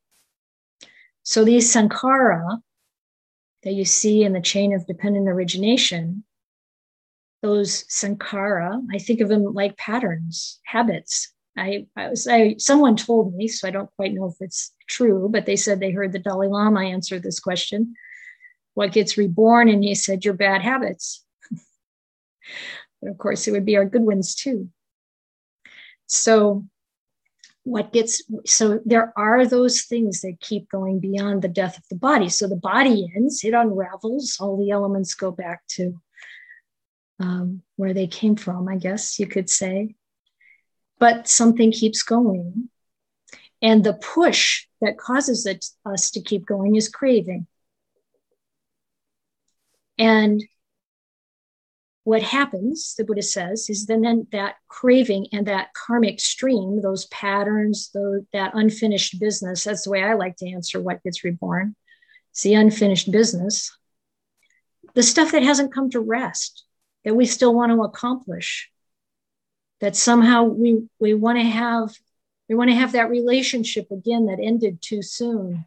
[1.23, 2.59] So these sankhara
[3.63, 6.23] that you see in the chain of dependent origination,
[7.41, 11.33] those sankhara, I think of them like patterns, habits.
[11.57, 15.29] I, I was I someone told me, so I don't quite know if it's true,
[15.31, 17.93] but they said they heard the Dalai Lama answer this question.
[18.73, 19.69] What gets reborn?
[19.69, 21.23] And he said, Your bad habits.
[23.01, 24.69] but of course, it would be our good ones too.
[26.07, 26.65] So
[27.63, 31.95] what gets so there are those things that keep going beyond the death of the
[31.95, 35.93] body so the body ends it unravels all the elements go back to
[37.21, 39.95] um, where they came from i guess you could say
[41.03, 42.69] but something keeps going
[43.61, 47.45] and the push that causes it, us to keep going is craving
[49.97, 50.41] and
[52.05, 57.05] what happens, the Buddha says, is then, then that craving and that karmic stream, those
[57.07, 57.91] patterns,
[58.31, 61.75] that unfinished business, that's the way I like to answer what gets reborn.
[62.31, 63.75] It's the unfinished business.
[64.93, 66.63] The stuff that hasn't come to rest,
[67.03, 68.69] that we still want to accomplish,
[69.84, 71.93] that somehow we, we want to have,
[72.48, 75.65] we want to have that relationship again that ended too soon.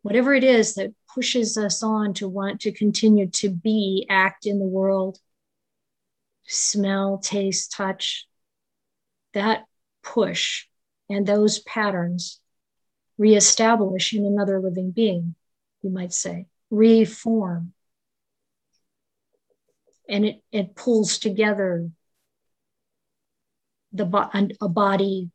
[0.00, 4.58] Whatever it is that pushes us on to want to continue to be, act in
[4.58, 5.18] the world,
[6.46, 8.26] smell, taste, touch.
[9.34, 9.66] That
[10.02, 10.64] push
[11.10, 12.40] and those patterns
[13.18, 15.34] reestablish in another living being,
[15.82, 17.74] you might say, reform.
[20.08, 21.90] And it, it pulls together
[23.92, 25.30] the a body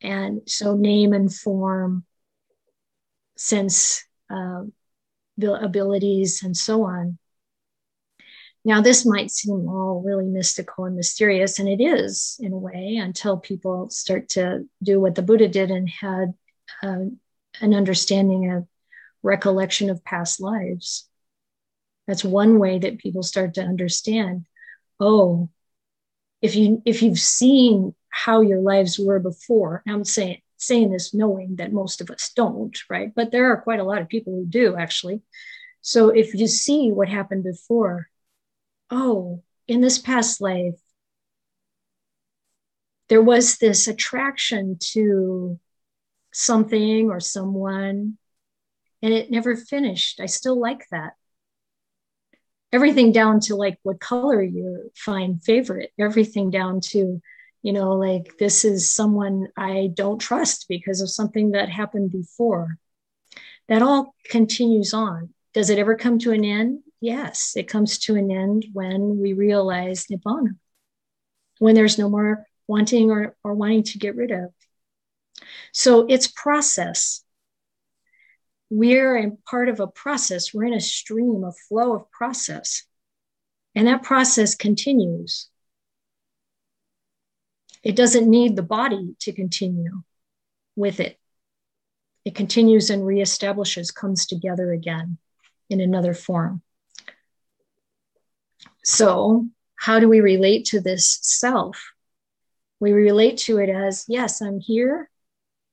[0.00, 2.04] and so name and form
[3.36, 4.62] sense uh,
[5.42, 7.18] abilities, and so on.
[8.64, 12.96] Now, this might seem all really mystical and mysterious, and it is in a way
[12.96, 16.34] until people start to do what the Buddha did and had
[16.82, 17.04] uh,
[17.60, 18.66] an understanding of
[19.22, 21.08] recollection of past lives.
[22.06, 24.46] That's one way that people start to understand.
[25.00, 25.50] Oh,
[26.40, 31.56] if you if you've seen how your lives were before, I'm saying saying this knowing
[31.56, 33.12] that most of us don't, right?
[33.14, 35.22] But there are quite a lot of people who do actually.
[35.80, 38.08] So if you see what happened before,
[38.90, 40.74] oh, in this past life,
[43.08, 45.58] there was this attraction to
[46.32, 48.18] something or someone,
[49.02, 50.20] and it never finished.
[50.20, 51.12] I still like that.
[52.72, 57.20] Everything down to like what color you find favorite, everything down to
[57.62, 62.78] you know like this is someone i don't trust because of something that happened before
[63.68, 65.32] that all continues on.
[65.54, 66.80] Does it ever come to an end?
[67.00, 70.56] Yes, it comes to an end when we realize nibbana,
[71.58, 74.52] when there's no more wanting or, or wanting to get rid of.
[75.72, 77.22] So it's process.
[78.70, 80.52] We're in part of a process.
[80.52, 82.84] We're in a stream, a flow of process.
[83.74, 85.48] And that process continues.
[87.82, 90.02] It doesn't need the body to continue
[90.76, 91.18] with it.
[92.24, 95.18] It continues and reestablishes, comes together again
[95.70, 96.62] in another form.
[98.84, 99.46] So,
[99.76, 101.92] how do we relate to this self?
[102.80, 105.08] We relate to it as yes, I'm here.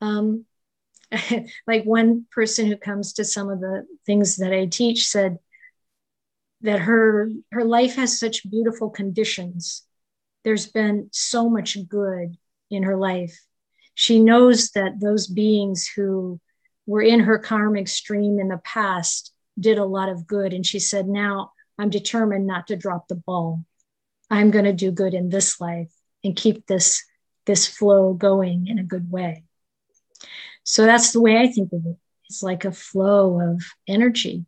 [0.01, 0.45] Um,
[1.67, 5.37] like one person who comes to some of the things that I teach said
[6.61, 9.83] that her her life has such beautiful conditions.
[10.43, 12.37] There's been so much good
[12.69, 13.39] in her life.
[13.93, 16.39] She knows that those beings who
[16.85, 20.53] were in her karmic stream in the past did a lot of good.
[20.53, 23.65] And she said, Now I'm determined not to drop the ball.
[24.29, 25.91] I'm going to do good in this life
[26.23, 27.03] and keep this,
[27.45, 29.43] this flow going in a good way.
[30.65, 31.95] So that's the way I think of it.
[32.27, 34.45] It's like a flow of energy.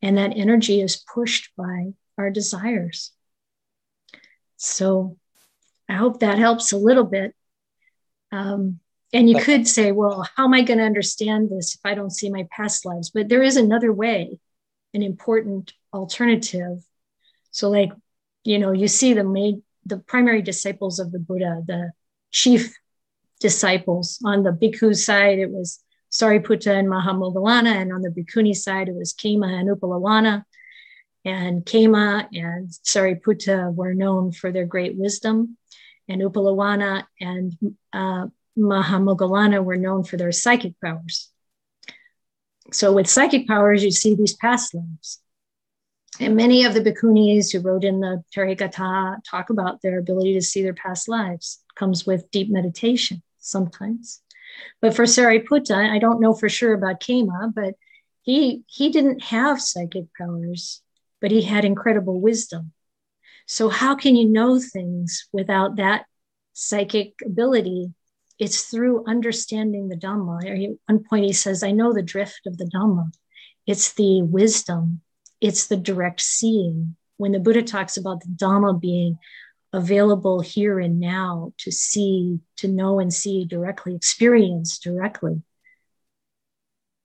[0.00, 3.10] And that energy is pushed by our desires.
[4.56, 5.16] So
[5.88, 7.34] I hope that helps a little bit.
[8.30, 8.78] Um,
[9.12, 12.10] and you could say, well, how am I going to understand this if I don't
[12.10, 13.10] see my past lives?
[13.10, 14.38] But there is another way,
[14.92, 16.84] an important alternative.
[17.50, 17.90] So, like,
[18.44, 21.92] you know, you see the made the primary disciples of the Buddha, the
[22.30, 22.74] chief
[23.44, 24.18] disciples.
[24.24, 25.78] On the bhikkhu side, it was
[26.10, 30.44] Sariputta and Mahamoggallana, and on the bhikkhuni side, it was Khema and Uppalavanna.
[31.26, 35.58] And Khema and Sariputta were known for their great wisdom,
[36.08, 37.52] and Uppalavanna and
[37.92, 41.30] uh, Mahamoggallana were known for their psychic powers.
[42.72, 45.20] So, with psychic powers, you see these past lives.
[46.18, 50.40] And many of the bhikkhunis who wrote in the Therigatha talk about their ability to
[50.40, 51.62] see their past lives.
[51.68, 54.20] It comes with deep meditation sometimes.
[54.80, 57.74] But for Sariputta, I don't know for sure about Khema, but
[58.22, 60.82] he he didn't have psychic powers,
[61.20, 62.72] but he had incredible wisdom.
[63.46, 66.06] So how can you know things without that
[66.52, 67.92] psychic ability?
[68.38, 70.44] It's through understanding the Dhamma.
[70.44, 73.12] At one point he says, I know the drift of the Dhamma.
[73.66, 75.02] It's the wisdom
[75.44, 76.96] it's the direct seeing.
[77.18, 79.18] When the Buddha talks about the Dhamma being
[79.74, 85.42] available here and now to see, to know and see directly, experience directly,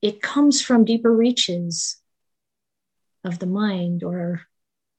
[0.01, 1.97] it comes from deeper reaches
[3.25, 4.41] of the mind, or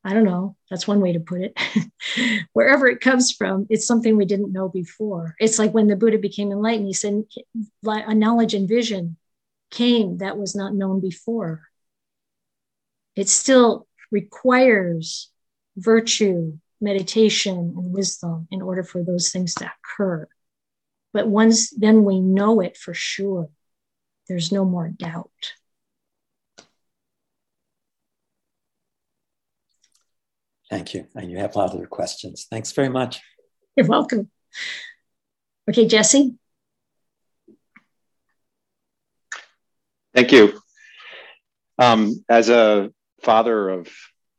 [0.04, 2.44] I don't know, that's one way to put it.
[2.52, 5.34] Wherever it comes from, it's something we didn't know before.
[5.38, 7.22] It's like when the Buddha became enlightened, he said,
[7.86, 9.16] a knowledge and vision
[9.70, 11.62] came that was not known before
[13.16, 15.30] it still requires
[15.76, 20.28] virtue, meditation, and wisdom in order for those things to occur.
[21.12, 23.48] But once then we know it for sure,
[24.28, 25.30] there's no more doubt.
[30.70, 31.08] Thank you.
[31.16, 32.46] And you have other questions.
[32.48, 33.20] Thanks very much.
[33.76, 34.30] You're welcome.
[35.68, 36.36] Okay, Jesse.
[40.14, 40.60] Thank you.
[41.78, 42.90] Um, as a
[43.22, 43.88] father of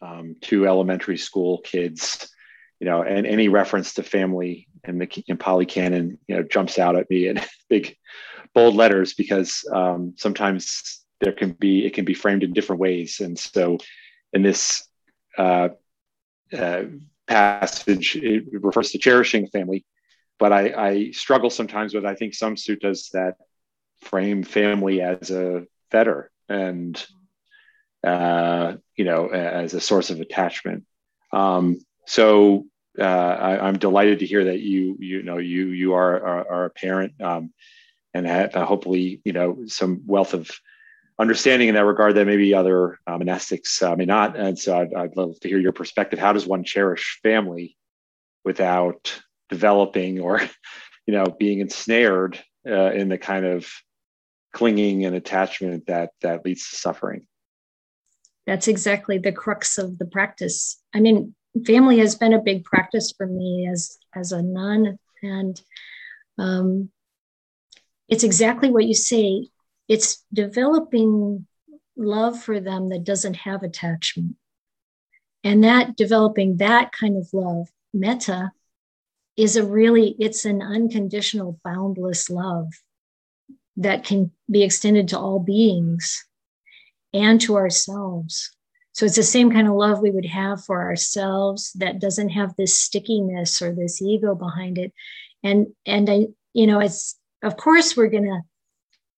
[0.02, 2.31] um, two elementary school kids,
[2.82, 6.80] you know, and any reference to family in the in Pali Canon, you know, jumps
[6.80, 7.96] out at me in big,
[8.56, 13.20] bold letters because um, sometimes there can be it can be framed in different ways,
[13.20, 13.78] and so
[14.34, 14.88] in this
[15.38, 15.70] uh,
[16.58, 16.84] uh,
[17.28, 19.86] passage, it refers to cherishing family,
[20.40, 23.36] but I, I struggle sometimes with I think some suttas that
[24.00, 27.06] frame family as a fetter and
[28.04, 30.86] uh, you know, as a source of attachment.
[31.32, 31.80] Um,
[32.12, 32.66] so
[33.00, 36.66] uh, I, am delighted to hear that you, you know, you you are are, are
[36.66, 37.54] a parent um,
[38.14, 40.52] and have uh, hopefully, you know, some wealth of
[41.18, 44.38] understanding in that regard that maybe other uh, monastics may not.
[44.38, 46.20] And so I'd, I'd love to hear your perspective.
[46.20, 47.78] How does one cherish family
[48.44, 49.18] without
[49.50, 50.42] developing or,
[51.08, 52.38] you know, being ensnared
[52.68, 53.72] uh, in the kind of
[54.52, 57.26] clinging and attachment that that leads to suffering?
[58.48, 60.82] that's exactly the crux of the practice.
[60.94, 61.36] I mean,
[61.66, 65.62] family has been a big practice for me as as a nun, and
[66.38, 66.90] um,
[68.08, 69.48] it's exactly what you say.
[69.88, 71.46] It's developing
[71.98, 74.36] love for them that doesn't have attachment,
[75.44, 78.52] and that developing that kind of love, metta,
[79.38, 82.68] is a really it's an unconditional, boundless love
[83.78, 86.26] that can be extended to all beings
[87.14, 88.56] and to ourselves.
[88.94, 92.56] So it's the same kind of love we would have for ourselves that doesn't have
[92.56, 94.94] this stickiness or this ego behind it.
[95.44, 98.42] And and I, you know, it's of course we're gonna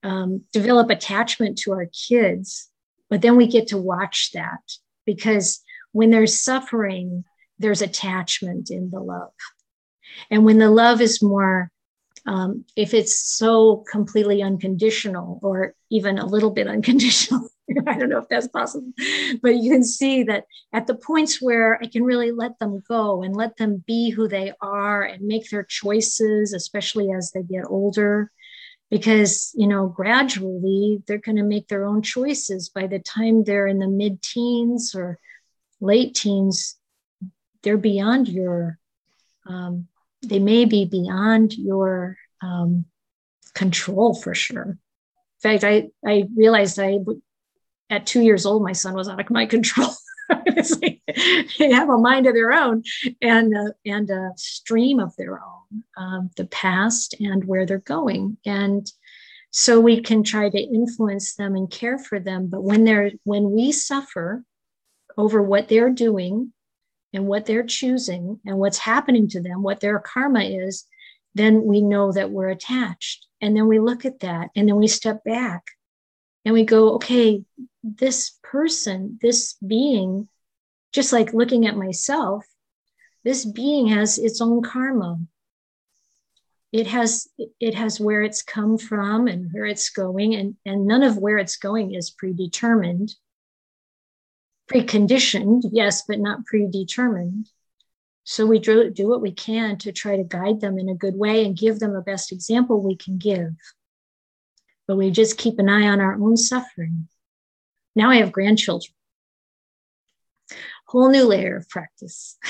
[0.03, 2.69] um, develop attachment to our kids,
[3.09, 4.61] but then we get to watch that
[5.05, 5.61] because
[5.91, 7.24] when there's suffering,
[7.59, 9.32] there's attachment in the love.
[10.30, 11.71] And when the love is more,
[12.26, 17.49] um, if it's so completely unconditional or even a little bit unconditional,
[17.88, 18.91] I don't know if that's possible,
[19.41, 23.24] but you can see that at the points where I can really let them go
[23.24, 27.65] and let them be who they are and make their choices, especially as they get
[27.67, 28.32] older,
[28.89, 32.69] because you know gradually they're going to make their own choices.
[32.69, 35.19] By the time they're in the mid teens or
[35.80, 36.78] late teens
[37.63, 38.78] they're beyond your
[39.47, 39.88] um,
[40.24, 42.86] they may be beyond your um,
[43.53, 44.78] control for sure.
[45.43, 46.99] In fact i i realized i
[47.89, 49.89] at two years old my son was out of my control.
[50.30, 51.01] Like
[51.59, 52.84] they have a mind of their own
[53.21, 58.38] and uh, and a stream of their own um, the past and where they're going.
[58.45, 58.89] And
[59.51, 62.47] so we can try to influence them and care for them.
[62.47, 64.43] But when they're when we suffer
[65.17, 66.53] over what they're doing
[67.14, 70.88] and what they're choosing and what's happening to them what their karma is
[71.36, 73.26] then we know that we're attached.
[73.41, 75.64] And then we look at that and then we step back
[76.45, 77.43] and we go okay
[77.84, 80.30] this person this being
[80.93, 82.45] just like looking at myself
[83.24, 85.20] this being has its own karma.
[86.72, 87.28] It has
[87.59, 91.38] it has where it's come from and where it's going and and none of where
[91.38, 93.14] it's going is predetermined
[94.72, 97.49] preconditioned yes but not predetermined.
[98.26, 101.16] So we do, do what we can to try to guide them in a good
[101.16, 103.51] way and give them the best example we can give.
[104.88, 107.09] But we just keep an eye on our own suffering.
[107.95, 108.93] Now i have grandchildren.
[110.88, 112.38] Whole new layer of practice.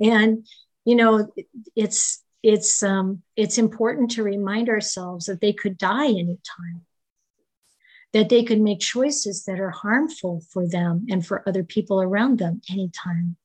[0.00, 0.46] And
[0.84, 1.28] you know
[1.76, 6.84] it's it's um, it's important to remind ourselves that they could die anytime
[8.14, 12.38] that they could make choices that are harmful for them and for other people around
[12.38, 13.36] them anytime.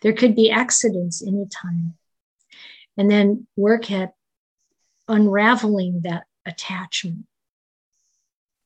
[0.00, 1.94] There could be accidents anytime.
[2.96, 4.14] And then work at
[5.08, 7.26] unraveling that attachment.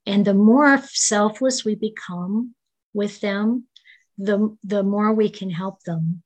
[0.06, 2.54] And the more selfless we become
[2.92, 3.66] with them
[4.18, 6.22] the, the more we can help them.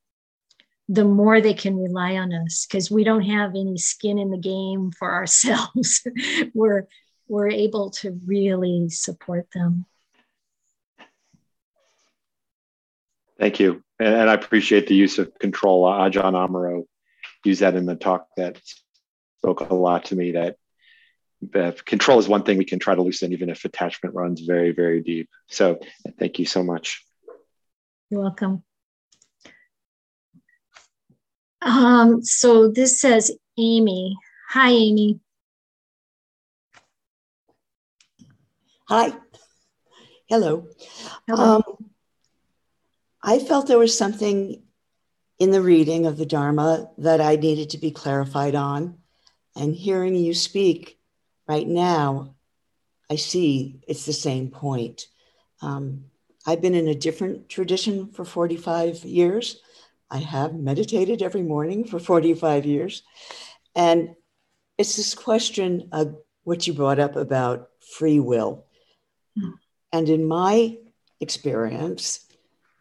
[0.90, 4.38] The more they can rely on us because we don't have any skin in the
[4.38, 6.06] game for ourselves.
[6.54, 6.86] we're
[7.28, 9.86] we're able to really support them.
[13.38, 13.82] Thank you.
[14.00, 15.84] And I appreciate the use of control.
[15.84, 16.84] Ajahn Amaro
[17.44, 18.60] used that in the talk that
[19.38, 20.56] spoke a lot to me that
[21.84, 25.02] control is one thing we can try to loosen even if attachment runs very, very
[25.02, 25.28] deep.
[25.48, 25.78] So
[26.18, 27.04] thank you so much.
[28.10, 28.64] You're welcome.
[31.62, 34.16] Um, so this says Amy.
[34.50, 35.20] Hi, Amy.
[38.88, 39.12] Hi.
[40.30, 40.66] Hello.
[41.26, 41.56] Hello.
[41.56, 41.62] Um,
[43.22, 44.62] I felt there was something
[45.38, 48.96] in the reading of the Dharma that I needed to be clarified on.
[49.54, 50.98] And hearing you speak
[51.46, 52.34] right now,
[53.10, 55.08] I see it's the same point.
[55.60, 56.04] Um,
[56.46, 59.60] I've been in a different tradition for 45 years.
[60.10, 63.02] I have meditated every morning for 45 years.
[63.76, 64.14] And
[64.78, 68.64] it's this question of what you brought up about free will.
[69.38, 69.50] Hmm.
[69.92, 70.76] And in my
[71.20, 72.26] experience,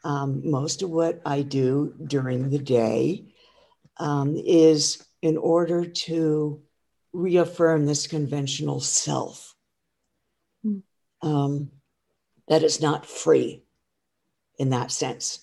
[0.04, 3.26] um, most of what I do during the day
[3.98, 6.62] um, is in order to
[7.14, 9.56] reaffirm this conventional self
[10.64, 10.80] hmm.
[11.22, 11.72] um,
[12.48, 13.64] that is not free
[14.58, 15.40] in that sense.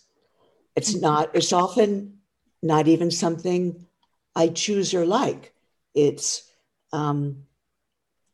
[0.77, 1.03] It's mm-hmm.
[1.03, 2.19] not, it's often
[2.63, 3.87] not even something
[4.35, 5.55] I choose or like.
[5.95, 6.51] It's
[6.93, 7.45] um,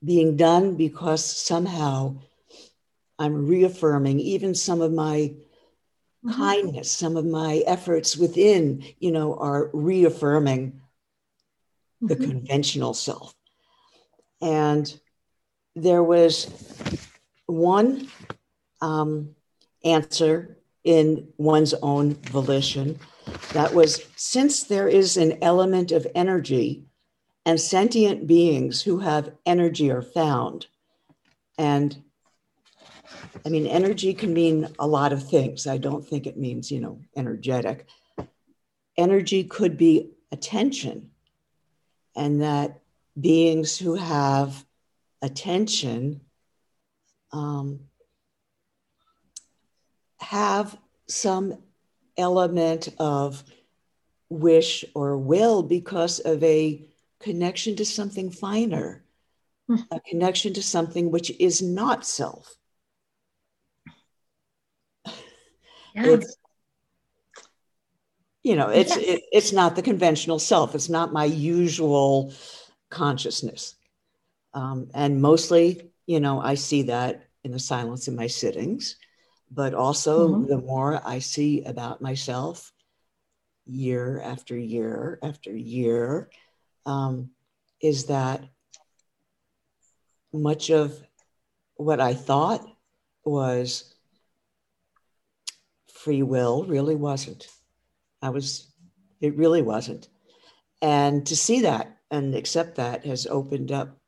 [0.05, 2.17] being done because somehow
[3.21, 5.35] I'm reaffirming even some of my
[6.25, 6.33] mm-hmm.
[6.33, 10.81] kindness, some of my efforts within, you know, are reaffirming
[12.01, 12.31] the mm-hmm.
[12.31, 13.35] conventional self.
[14.41, 14.99] And
[15.77, 16.51] there was
[17.45, 18.09] one
[18.81, 19.37] um,
[19.85, 22.99] answer in one's own volition.
[23.53, 26.85] That was since there is an element of energy
[27.45, 30.67] and sentient beings who have energy are found.
[31.59, 32.03] And
[33.45, 35.67] I mean, energy can mean a lot of things.
[35.67, 37.87] I don't think it means, you know, energetic.
[38.97, 41.11] Energy could be attention,
[42.17, 42.81] and that
[43.19, 44.65] beings who have
[45.23, 46.21] attention
[47.33, 47.81] um,
[50.19, 50.77] have
[51.07, 51.59] some
[52.17, 53.43] element of
[54.29, 56.85] wish or will because of a
[57.21, 59.05] connection to something finer,
[59.67, 59.77] hmm.
[59.91, 62.57] a connection to something which is not self.
[65.95, 66.07] Yeah.
[66.07, 66.37] It's,
[68.43, 69.05] you know, it's yes.
[69.07, 70.75] it, it's not the conventional self.
[70.75, 72.33] It's not my usual
[72.91, 73.75] consciousness,
[74.55, 78.97] um, and mostly, you know, I see that in the silence in my sittings,
[79.51, 80.47] but also mm-hmm.
[80.49, 82.73] the more I see about myself,
[83.67, 86.31] year after year after year,
[86.87, 87.31] um,
[87.81, 88.43] is that
[90.33, 90.99] much of
[91.75, 92.67] what I thought
[93.25, 93.90] was
[96.03, 97.47] free will really wasn't.
[98.23, 98.73] I was,
[99.21, 100.09] it really wasn't.
[100.81, 103.99] And to see that and accept that has opened up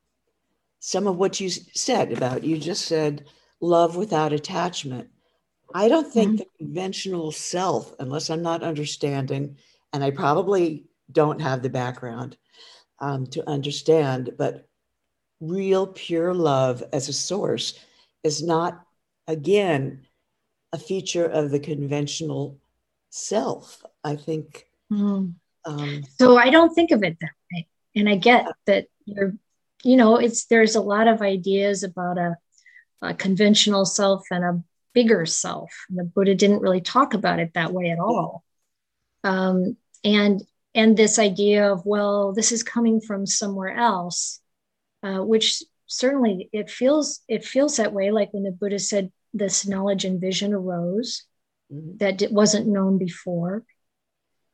[0.80, 3.26] some of what you said about, you just said
[3.60, 5.08] love without attachment.
[5.74, 6.36] I don't think mm-hmm.
[6.38, 9.56] the conventional self, unless I'm not understanding,
[9.92, 12.36] and I probably don't have the background
[13.00, 14.66] um, to understand, but
[15.40, 17.78] real pure love as a source
[18.24, 18.84] is not,
[19.28, 20.06] again,
[20.72, 22.58] a feature of the conventional
[23.10, 23.84] self.
[24.04, 24.66] I think.
[24.90, 25.34] Mm.
[25.64, 29.34] Um, so I don't think of it that way, and I get that you're,
[29.84, 32.36] you know, it's there's a lot of ideas about a,
[33.00, 34.62] a conventional self and a
[34.92, 35.70] bigger self.
[35.88, 38.44] And the Buddha didn't really talk about it that way at all.
[39.24, 40.42] Um, and
[40.74, 44.40] and this idea of well, this is coming from somewhere else,
[45.02, 48.10] uh, which certainly it feels it feels that way.
[48.10, 51.24] Like when the Buddha said, this knowledge and vision arose
[51.72, 51.96] mm-hmm.
[51.98, 53.64] that it wasn't known before.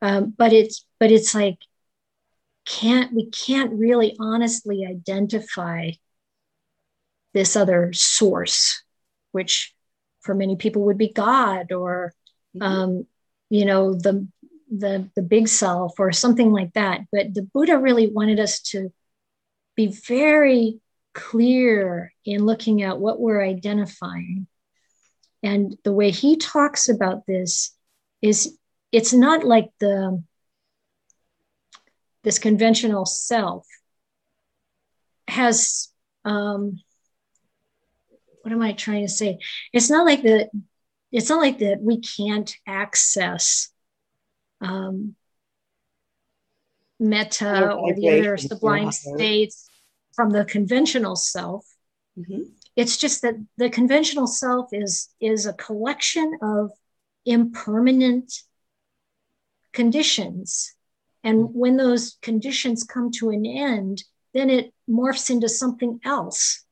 [0.01, 1.57] Um, but it's but it's like
[2.65, 5.91] can't we can't really honestly identify
[7.33, 8.83] this other source,
[9.31, 9.73] which
[10.21, 12.13] for many people would be God or
[12.55, 12.61] mm-hmm.
[12.61, 13.07] um,
[13.49, 14.27] you know the
[14.71, 17.01] the the big self or something like that.
[17.11, 18.93] But the Buddha really wanted us to
[19.75, 20.79] be very
[21.13, 24.47] clear in looking at what we're identifying
[25.41, 27.75] and the way he talks about this
[28.21, 28.57] is
[28.91, 30.23] it's not like the
[32.23, 33.65] this conventional self
[35.27, 35.89] has
[36.25, 36.79] um,
[38.41, 39.39] what am I trying to say?
[39.73, 40.49] It's not like that.
[41.11, 43.69] It's not like that we can't access
[44.61, 45.15] um,
[46.99, 49.69] metta or the other sublime states
[50.13, 51.65] from the conventional self.
[52.17, 52.41] Mm-hmm.
[52.75, 56.71] It's just that the conventional self is, is a collection of
[57.25, 58.33] impermanent
[59.73, 60.73] conditions.
[61.23, 64.03] And when those conditions come to an end,
[64.33, 66.63] then it morphs into something else.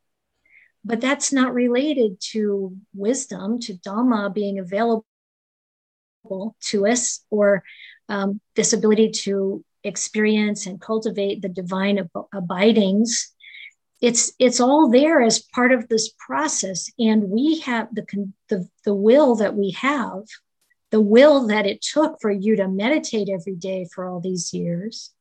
[0.85, 5.05] But that's not related to wisdom, to Dhamma being available
[6.61, 7.63] to us, or
[8.09, 13.33] um, this ability to experience and cultivate the divine ab- abidings
[14.01, 16.91] it's it's all there as part of this process.
[16.99, 20.23] And we have the, the the will that we have
[20.89, 25.11] the will that it took for you to meditate every day for all these years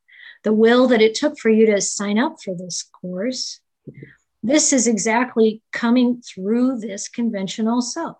[0.46, 3.58] the will that it took for you to sign up for this course.
[4.44, 8.18] This is exactly coming through this conventional self.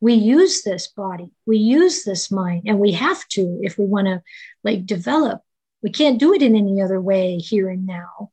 [0.00, 4.06] We use this body we use this mind and we have to if we want
[4.06, 4.22] to
[4.64, 5.42] like develop.
[5.82, 8.30] We can't do it in any other way here and now.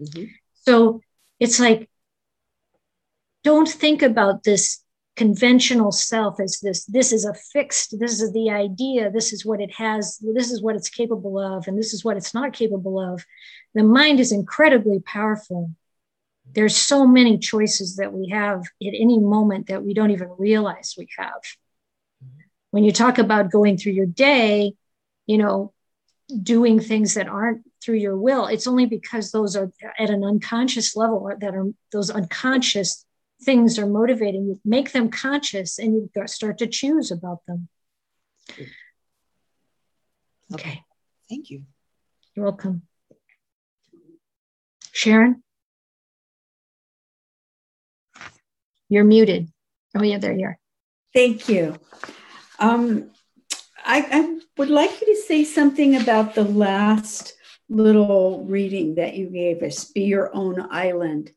[0.00, 0.24] Mm-hmm.
[0.70, 1.00] So
[1.40, 1.90] it's like,
[3.42, 4.84] don't think about this
[5.16, 9.60] conventional self as this this is a fixed this is the idea this is what
[9.60, 13.00] it has this is what it's capable of and this is what it's not capable
[13.00, 13.24] of.
[13.74, 15.72] The mind is incredibly powerful.
[16.52, 20.94] There's so many choices that we have at any moment that we don't even realize
[20.96, 21.42] we have.
[22.70, 24.74] When you talk about going through your day
[25.26, 25.72] you know
[26.42, 28.46] doing things that aren't through your will.
[28.46, 33.04] It's only because those are at an unconscious level that are those unconscious
[33.42, 37.68] things are motivating you make them conscious and you start to choose about them.
[40.52, 40.82] Okay.
[41.28, 41.62] Thank you.
[42.34, 42.82] You're welcome.
[44.92, 45.42] Sharon?
[48.88, 49.48] You're muted.
[49.96, 50.58] Oh yeah there you are.
[51.14, 51.76] Thank you.
[52.58, 53.10] Um,
[53.84, 57.34] I, I would like you to say something about the last
[57.70, 61.30] little reading that you gave us, Be Your Own Island.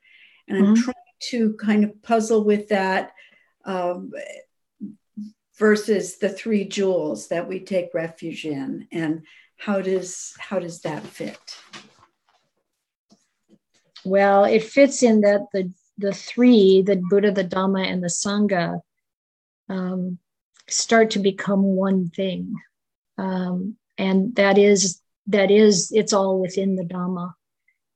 [0.47, 0.84] And I'm mm-hmm.
[0.84, 0.95] trying
[1.29, 3.11] to kind of puzzle with that
[3.63, 4.11] um,
[5.57, 8.88] versus the three jewels that we take refuge in.
[8.91, 9.23] And
[9.57, 11.57] how does how does that fit?
[14.03, 18.81] Well, it fits in that the the three, the Buddha, the Dhamma, and the Sangha,
[19.69, 20.17] um,
[20.67, 22.55] start to become one thing,
[23.19, 27.34] um, and that is that is it's all within the Dhamma,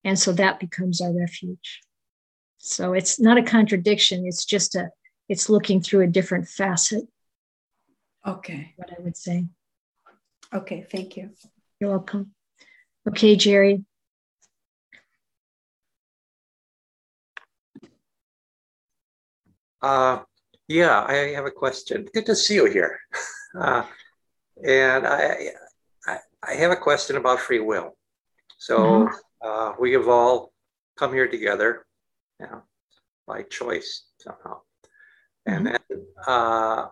[0.04, 1.82] and so that becomes our refuge.
[2.58, 4.26] So it's not a contradiction.
[4.26, 4.90] It's just a
[5.30, 7.04] it's looking through a different facet.
[8.26, 8.74] Okay.
[8.76, 9.46] What I would say.
[10.54, 10.86] Okay.
[10.90, 11.32] Thank you.
[11.80, 12.34] You're welcome.
[13.08, 13.86] Okay, Jerry.
[19.82, 20.20] Uh,
[20.68, 22.08] yeah, I have a question.
[22.14, 23.00] Good to see you here.
[23.58, 23.84] Uh,
[24.64, 25.50] and I,
[26.48, 27.96] I, have a question about free will.
[28.58, 29.16] So mm-hmm.
[29.42, 30.54] uh, we have all
[30.98, 31.86] come here together,
[32.40, 32.64] you know,
[33.28, 34.62] by choice somehow.
[35.46, 35.76] And mm-hmm.
[35.90, 36.88] then uh,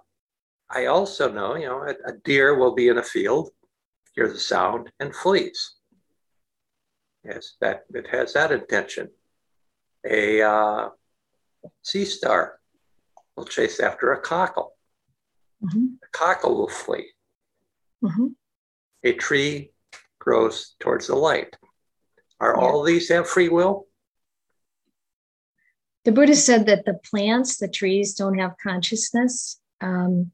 [0.69, 3.49] I also know, you know, a, a deer will be in a field,
[4.15, 5.75] hear the sound, and flees.
[7.23, 9.09] Yes, that it has that intention.
[10.07, 10.89] A uh,
[11.81, 12.59] sea star
[13.35, 14.73] will chase after a cockle.
[15.63, 15.85] Mm-hmm.
[16.01, 17.11] The cockle will flee.
[18.03, 18.27] Mm-hmm.
[19.05, 19.71] A tree
[20.19, 21.55] grows towards the light.
[22.39, 23.87] Are all these have free will?
[26.05, 29.59] The Buddha said that the plants, the trees, don't have consciousness.
[29.79, 30.31] Um,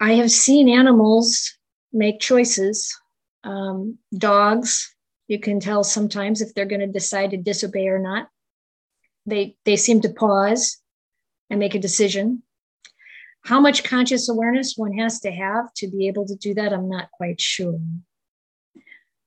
[0.00, 1.58] I have seen animals
[1.92, 2.98] make choices.
[3.44, 4.94] Um, dogs,
[5.28, 8.28] you can tell sometimes if they're going to decide to disobey or not.
[9.26, 10.78] They they seem to pause
[11.50, 12.42] and make a decision.
[13.46, 16.88] How much conscious awareness one has to have to be able to do that, I'm
[16.88, 17.78] not quite sure.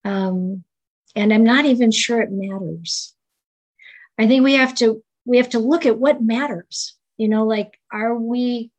[0.04, 0.66] Um,
[1.16, 3.16] and I'm not even sure it matters.
[4.18, 6.96] I think we have to we have to look at what matters.
[7.18, 8.72] You know, like are we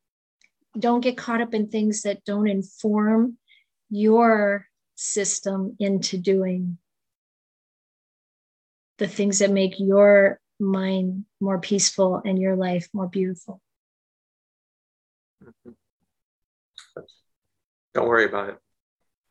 [0.79, 3.39] don't get caught up in things that don't inform
[3.89, 6.77] your system into doing
[8.99, 13.63] the things that make your mind more peaceful and your life more beautiful.
[15.43, 15.71] Mm-hmm.
[17.95, 18.59] Don't worry about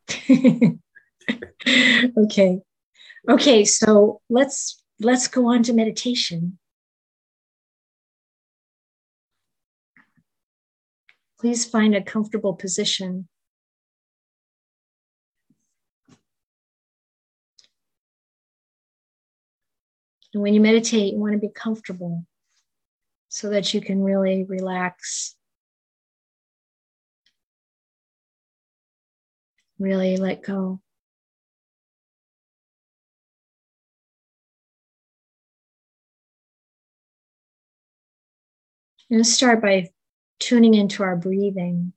[0.09, 0.79] it.
[2.17, 2.59] okay.
[3.29, 6.57] Okay, so let's let's go on to meditation.
[11.39, 13.27] Please find a comfortable position.
[20.33, 22.25] And when you meditate, you want to be comfortable
[23.29, 25.35] so that you can really relax.
[29.79, 30.81] Really let go.
[39.11, 39.89] To start by
[40.39, 41.93] tuning into our breathing.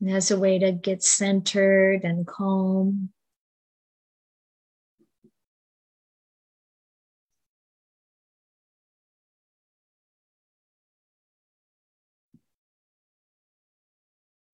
[0.00, 3.10] And as a way to get centered and calm.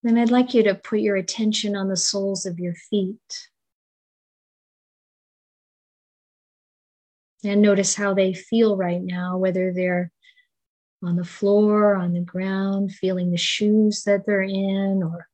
[0.03, 3.49] Then I'd like you to put your attention on the soles of your feet.
[7.45, 10.11] And notice how they feel right now, whether they're
[11.03, 15.27] on the floor, on the ground, feeling the shoes that they're in, or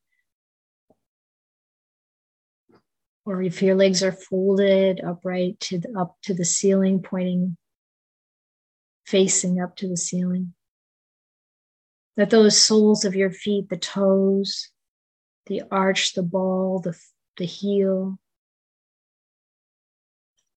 [3.24, 7.56] or if your legs are folded upright to the, up to the ceiling, pointing,
[9.04, 10.54] facing up to the ceiling.
[12.16, 14.70] That those soles of your feet, the toes,
[15.46, 16.98] the arch, the ball, the,
[17.36, 18.18] the heel,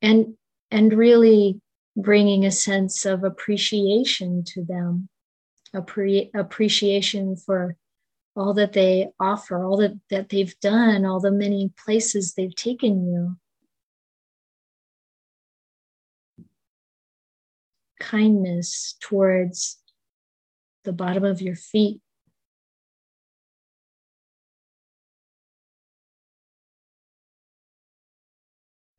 [0.02, 0.36] and
[0.72, 1.60] and really
[1.96, 5.10] bringing a sense of appreciation to them,
[5.76, 7.76] appre- appreciation for
[8.36, 13.06] all that they offer, all that, that they've done, all the many places they've taken
[13.06, 13.38] you.
[18.00, 19.78] Kindness towards
[20.84, 22.02] the bottom of your feet.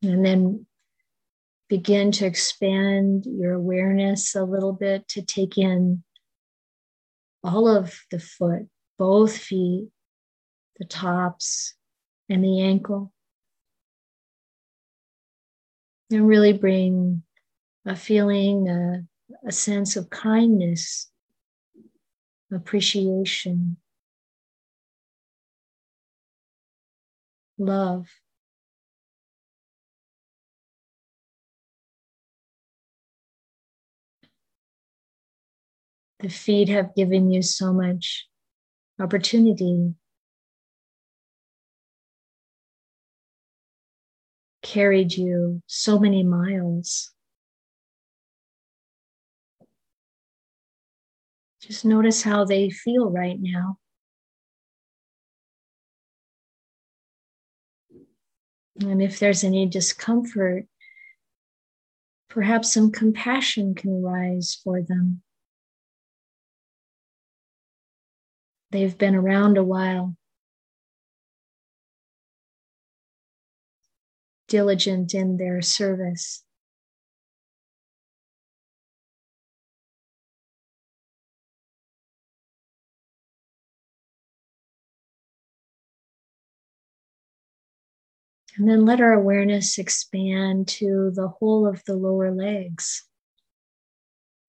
[0.03, 0.65] And then
[1.69, 6.03] begin to expand your awareness a little bit to take in
[7.43, 8.67] all of the foot,
[8.97, 9.89] both feet,
[10.77, 11.75] the tops,
[12.29, 13.13] and the ankle.
[16.09, 17.23] And really bring
[17.85, 19.03] a feeling, a,
[19.47, 21.10] a sense of kindness,
[22.51, 23.77] appreciation,
[27.57, 28.07] love.
[36.19, 38.27] The feet have given you so much
[38.99, 39.95] opportunity.
[44.61, 47.11] Carried you so many miles.
[51.71, 53.77] Just notice how they feel right now.
[58.81, 60.65] And if there's any discomfort,
[62.29, 65.21] perhaps some compassion can rise for them.
[68.71, 70.17] They've been around a while,
[74.49, 76.43] diligent in their service.
[88.61, 93.03] And then let our awareness expand to the whole of the lower legs.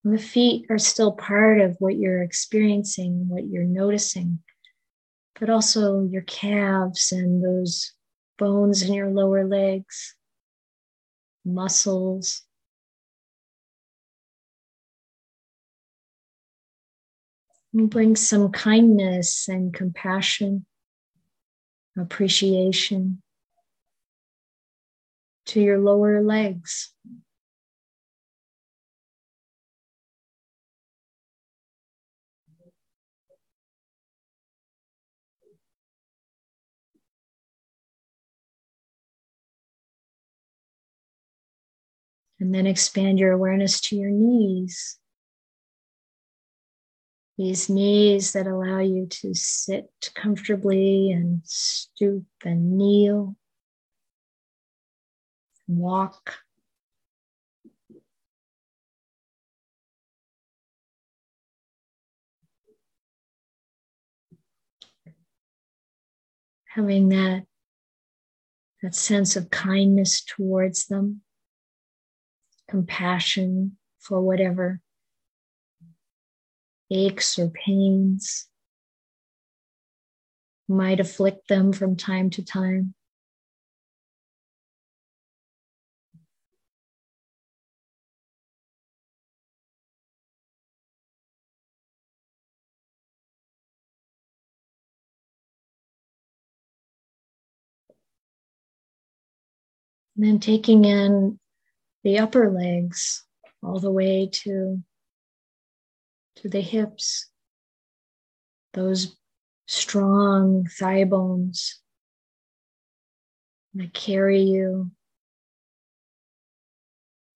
[0.05, 4.41] And the feet are still part of what you're experiencing, what you're noticing,
[5.41, 7.95] but also your calves and those
[8.37, 10.15] bones in your lower legs,
[11.43, 12.43] muscles.
[17.73, 20.67] And bring some kindness and compassion,
[21.97, 23.22] appreciation
[25.47, 26.93] to your lower legs.
[42.41, 44.99] And then expand your awareness to your knees.
[47.39, 53.37] These knees that allow you to sit comfortably and stoop and kneel
[55.79, 56.37] walk.
[66.67, 67.45] Having that,
[68.83, 71.21] that sense of kindness towards them,
[72.69, 74.81] compassion for whatever
[76.91, 78.47] aches or pains
[80.69, 82.95] might afflict them from time to time.
[100.17, 101.39] And then taking in
[102.05, 103.25] the upper legs
[103.63, 104.83] all the way to,
[106.37, 107.29] to the hips,
[108.75, 109.17] those
[109.67, 111.81] strong thigh bones
[113.75, 114.91] that carry you,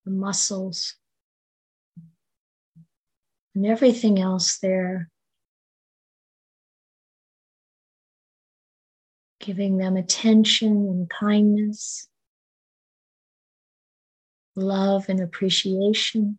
[0.05, 0.97] the muscles,
[3.55, 5.09] and everything else there.
[9.41, 12.09] Giving them attention and kindness
[14.57, 16.39] love and appreciation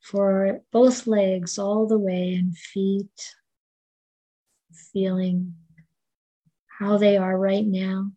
[0.00, 3.34] for both legs all the way and feet,
[4.92, 5.54] feeling
[6.78, 8.10] how they are right now.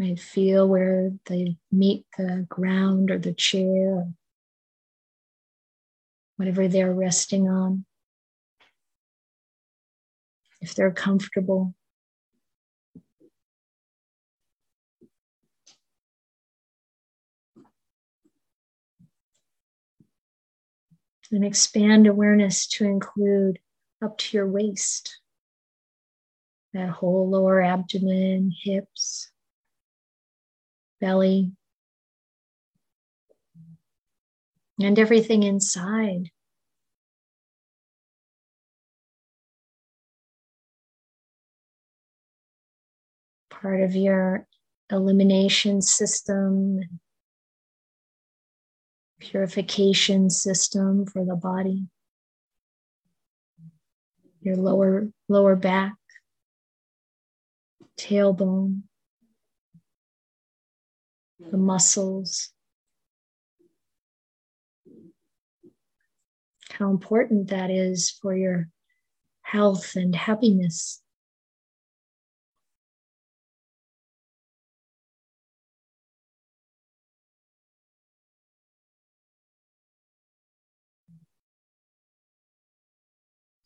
[0.00, 4.08] Might feel where they meet the ground or the chair, or
[6.36, 7.84] whatever they're resting on.
[10.62, 11.74] If they're comfortable.
[21.30, 23.58] And expand awareness to include
[24.02, 25.20] up to your waist,
[26.72, 29.30] that whole lower abdomen, hips,
[31.00, 31.52] belly,
[34.80, 36.30] and everything inside.
[43.50, 44.46] Part of your
[44.90, 46.80] elimination system,
[49.20, 51.84] purification system for the body,
[54.40, 55.94] your lower lower back,
[57.98, 58.82] tailbone,
[61.50, 62.50] the muscles.
[66.72, 68.68] How important that is for your
[69.42, 71.02] health and happiness.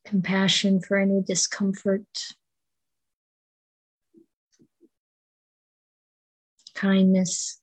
[0.04, 2.04] compassion for any discomfort,
[6.74, 7.60] kindness.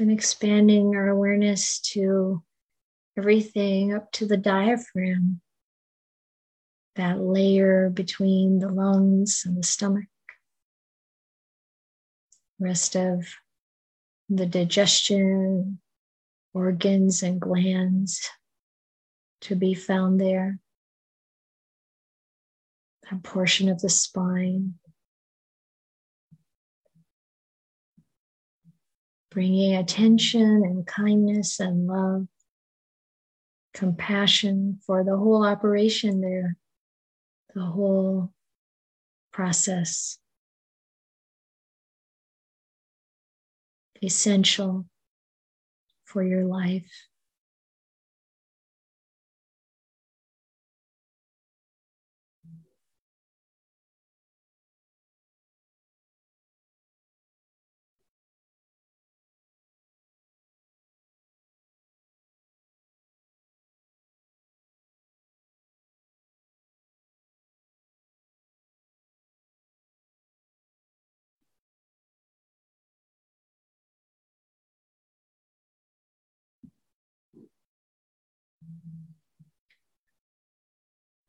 [0.00, 2.42] Then expanding our awareness to
[3.18, 5.42] everything up to the diaphragm,
[6.96, 10.06] that layer between the lungs and the stomach.
[12.58, 13.26] Rest of
[14.30, 15.82] the digestion,
[16.54, 18.26] organs, and glands
[19.42, 20.60] to be found there.
[23.10, 24.79] That portion of the spine.
[29.30, 32.26] Bringing attention and kindness and love,
[33.72, 36.56] compassion for the whole operation there,
[37.54, 38.32] the whole
[39.32, 40.18] process.
[44.02, 44.86] Essential
[46.04, 46.90] for your life.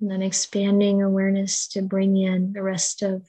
[0.02, 3.24] And then expanding awareness to bring in the rest of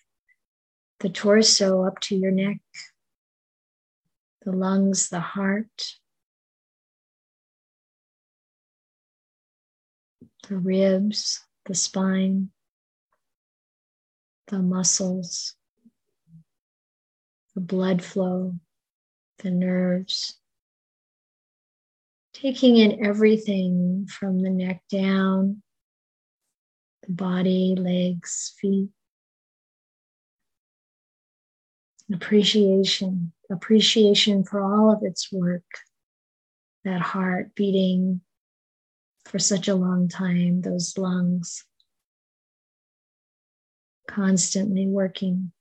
[1.00, 2.60] the torso up to your neck,
[4.46, 5.96] the lungs, the heart,
[10.48, 12.50] the ribs, the spine,
[14.46, 15.54] the muscles,
[17.54, 18.54] the blood flow,
[19.40, 20.38] the nerves.
[22.32, 25.62] Taking in everything from the neck down
[27.06, 28.90] the body, legs, feet.
[32.12, 35.64] Appreciation, appreciation for all of its work,
[36.84, 38.20] that heart beating
[39.24, 41.64] for such a long time, those lungs
[44.08, 45.52] constantly working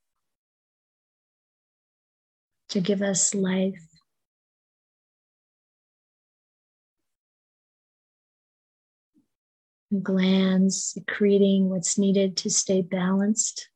[2.68, 3.91] to give us life
[10.00, 13.68] glands secreting what's needed to stay balanced.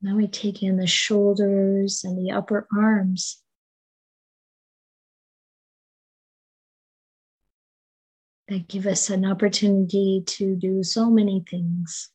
[0.00, 3.40] Now we take in the shoulders and the upper arms.
[8.48, 12.10] That give us an opportunity to do so many things.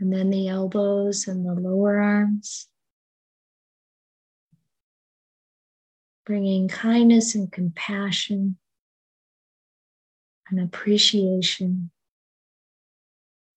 [0.00, 2.68] And then the elbows and the lower arms.
[6.24, 8.58] Bringing kindness and compassion
[10.50, 11.90] and appreciation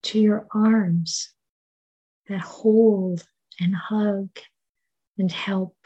[0.04, 1.32] to your arms
[2.28, 3.24] that hold
[3.60, 4.28] and hug
[5.18, 5.76] and help.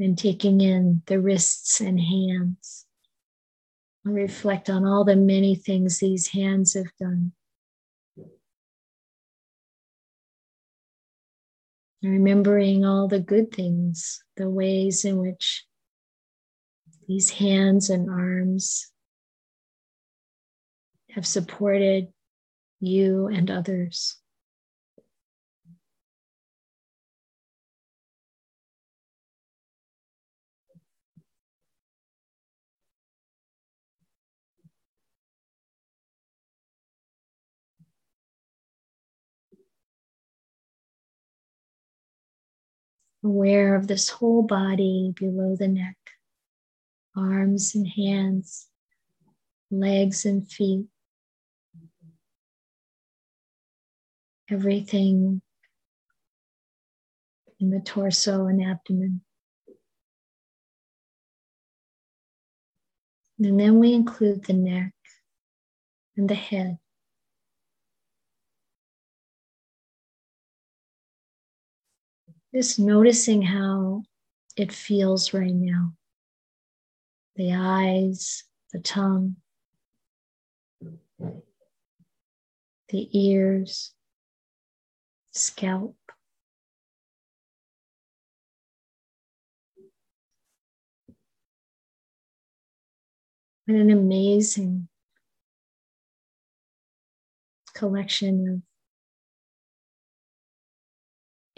[0.00, 2.86] And taking in the wrists and hands.
[4.02, 7.32] Reflect on all the many things these hands have done.
[12.02, 15.66] Remembering all the good things, the ways in which
[17.06, 18.90] these hands and arms
[21.10, 22.08] have supported
[22.80, 24.19] you and others.
[43.24, 45.96] Aware of this whole body below the neck,
[47.16, 48.68] arms and hands,
[49.70, 50.86] legs and feet,
[54.50, 55.42] everything
[57.60, 59.20] in the torso and abdomen.
[63.38, 64.92] And then we include the neck
[66.16, 66.78] and the head.
[72.54, 74.02] Just noticing how
[74.56, 75.92] it feels right now.
[77.36, 78.42] The eyes,
[78.72, 79.36] the tongue,
[82.88, 83.92] the ears,
[85.30, 85.96] scalp.
[93.66, 94.88] What an amazing
[97.74, 98.69] collection of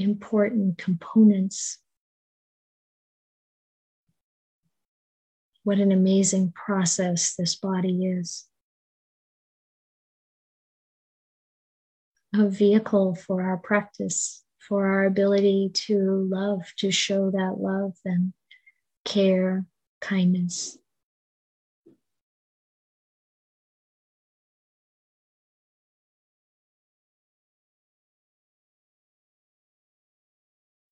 [0.03, 1.79] important components.
[5.65, 8.47] What an amazing process this body is.
[12.35, 18.33] A vehicle for our practice, for our ability to love, to show that love and
[19.05, 19.67] care,
[20.01, 20.79] kindness.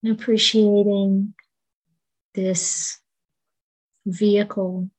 [0.04, 1.34] Appreciating
[2.34, 2.98] this
[4.06, 4.90] vehicle.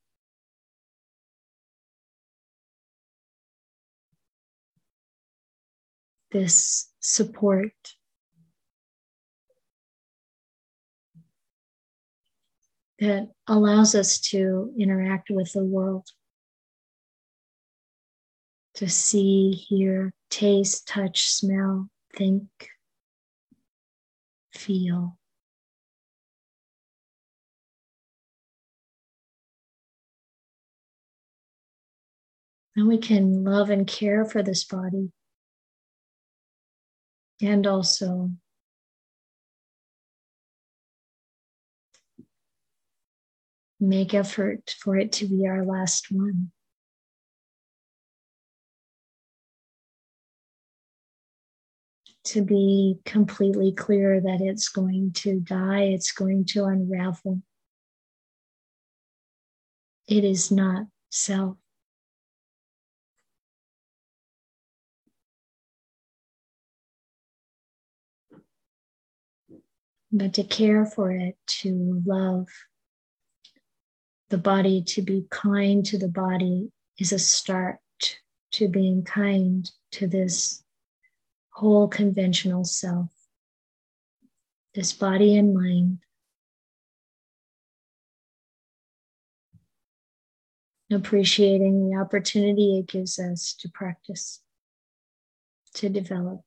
[6.31, 7.73] This support.
[12.99, 16.07] That allows us to interact with the world.
[18.75, 22.47] To see hear taste touch smell think
[24.53, 25.17] feel.
[32.75, 35.11] And we can love and care for this body
[37.41, 38.31] and also
[43.79, 46.51] make effort for it to be our last one.
[52.23, 57.41] To be completely clear that it's going to die, it's going to unravel.
[60.07, 61.57] It is not self.
[70.11, 72.47] But to care for it, to love
[74.29, 77.77] the body, to be kind to the body is a start
[78.51, 80.63] to being kind to this
[81.53, 83.09] whole conventional self,
[84.73, 85.99] this body and mind.
[90.91, 94.41] Appreciating the opportunity it gives us to practice,
[95.75, 96.41] to develop.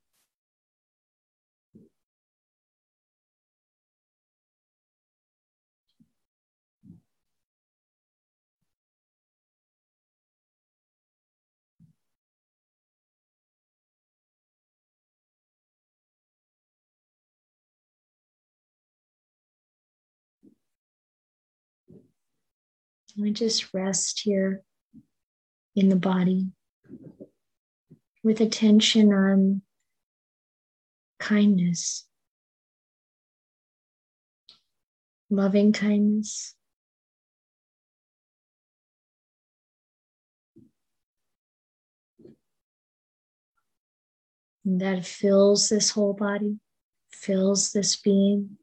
[23.16, 24.62] We just rest here
[25.76, 26.48] in the body
[28.24, 29.62] with attention on
[31.20, 32.06] kindness,
[35.30, 36.54] loving kindness.
[44.64, 46.58] And that fills this whole body,
[47.12, 48.56] fills this being,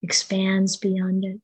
[0.00, 1.40] expands beyond it.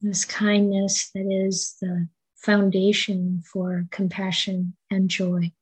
[0.00, 5.52] This kindness that is the foundation for compassion and joy.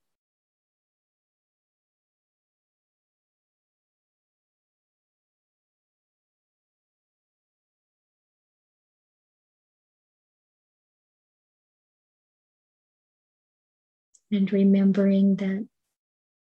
[14.32, 15.68] And remembering that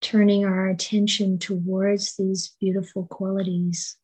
[0.01, 3.97] turning our attention towards these beautiful qualities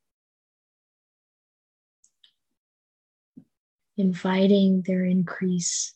[3.96, 5.94] inviting their increase,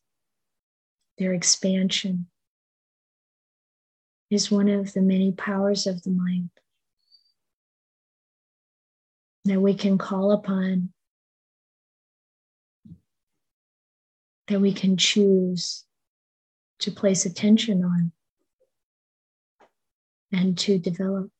[1.18, 2.26] their expansion,
[4.30, 6.50] is one of the many powers of the mind
[9.44, 10.92] that we can call upon,
[14.48, 15.84] that we can choose
[16.80, 18.12] to place attention on
[20.32, 21.30] and to develop.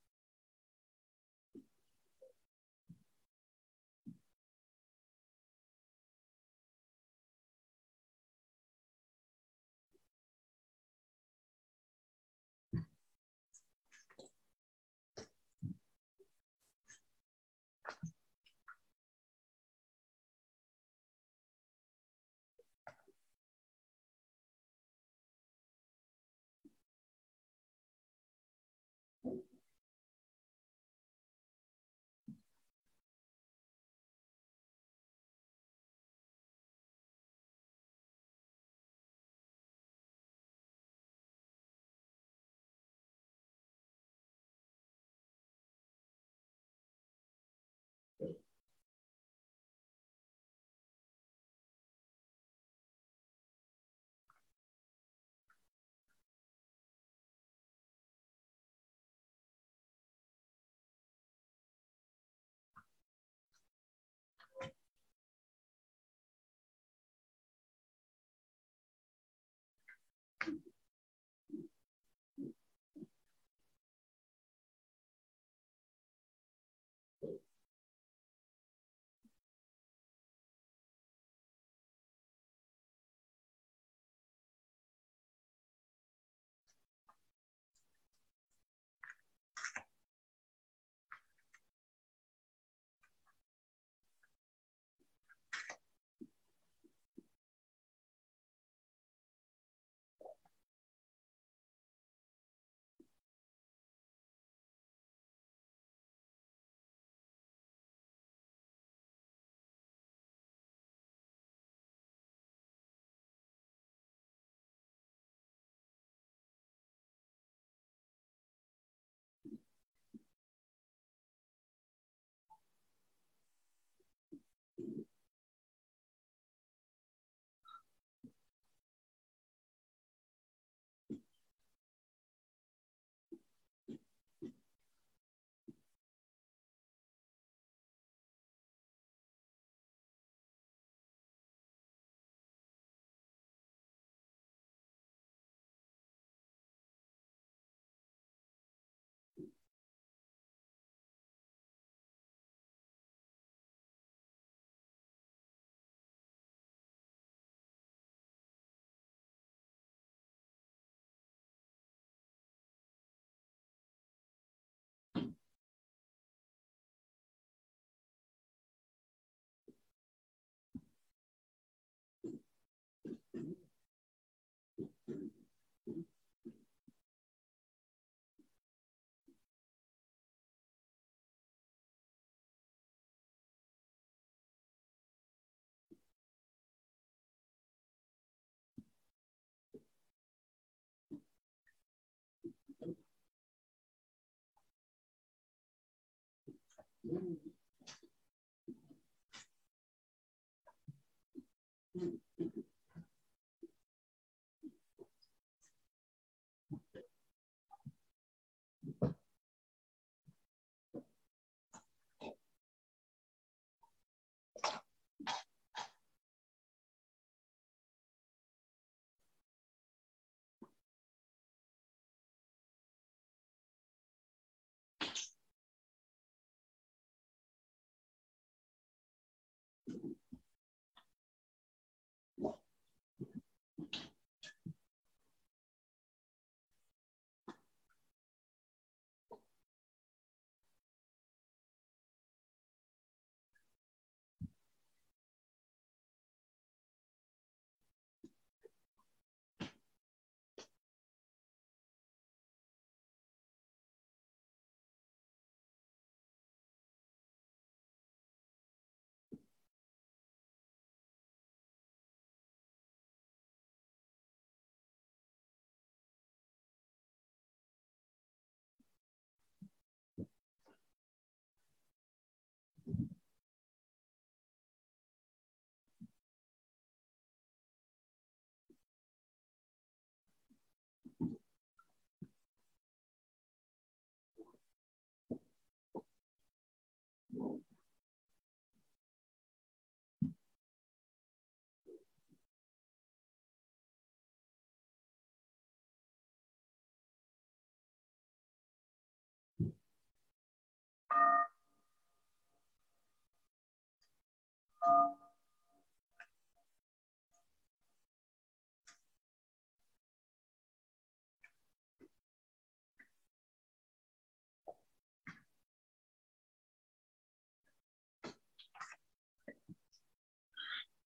[197.08, 197.50] Mm-hmm.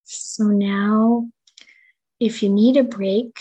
[0.04, 1.28] So now,
[2.18, 3.38] if you need a break,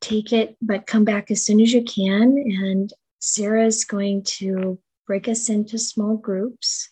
[0.00, 2.36] take it, but come back as soon as you can.
[2.62, 6.90] And Sarah is going to break us into small groups.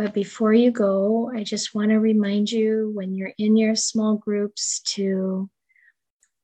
[0.00, 4.16] But before you go, I just want to remind you when you're in your small
[4.16, 5.50] groups to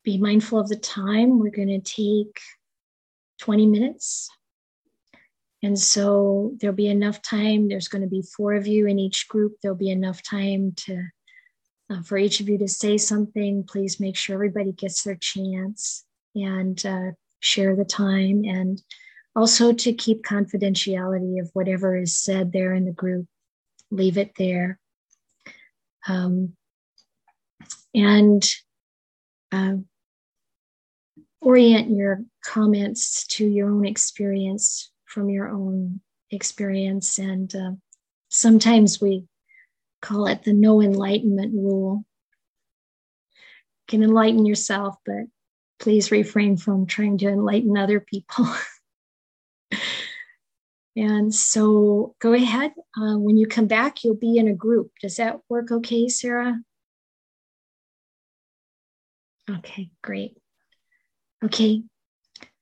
[0.05, 1.39] be mindful of the time.
[1.39, 2.39] We're going to take
[3.41, 4.29] 20 minutes.
[5.63, 7.67] And so there'll be enough time.
[7.67, 9.55] There's going to be four of you in each group.
[9.63, 11.05] There'll be enough time to
[11.89, 13.65] uh, for each of you to say something.
[13.65, 16.05] Please make sure everybody gets their chance
[16.35, 18.83] and uh, share the time and
[19.35, 23.27] also to keep confidentiality of whatever is said there in the group
[23.91, 24.79] leave it there.
[26.09, 26.55] Um,
[27.95, 28.49] and
[29.53, 29.77] uh,
[31.41, 36.01] orient your comments to your own experience from your own
[36.31, 37.19] experience.
[37.19, 37.73] And uh,
[38.29, 39.25] sometimes we
[40.03, 42.05] call it the no enlightenment rule.
[43.81, 45.25] You can enlighten yourself, but
[45.79, 48.47] please refrain from trying to enlighten other people.
[50.97, 52.73] And so go ahead.
[52.97, 54.91] Uh, when you come back, you'll be in a group.
[55.03, 56.59] Does that work okay, Sarah?
[59.49, 60.37] Okay, great.
[61.45, 61.83] Okay.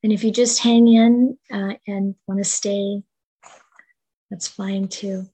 [0.02, 3.02] And if you just hang in uh, and want to stay,
[4.31, 5.27] that's fine too.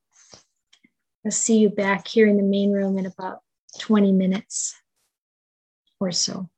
[1.24, 3.40] I'll see you back here in the main room in about
[3.80, 4.74] 20 minutes
[5.98, 6.48] or so.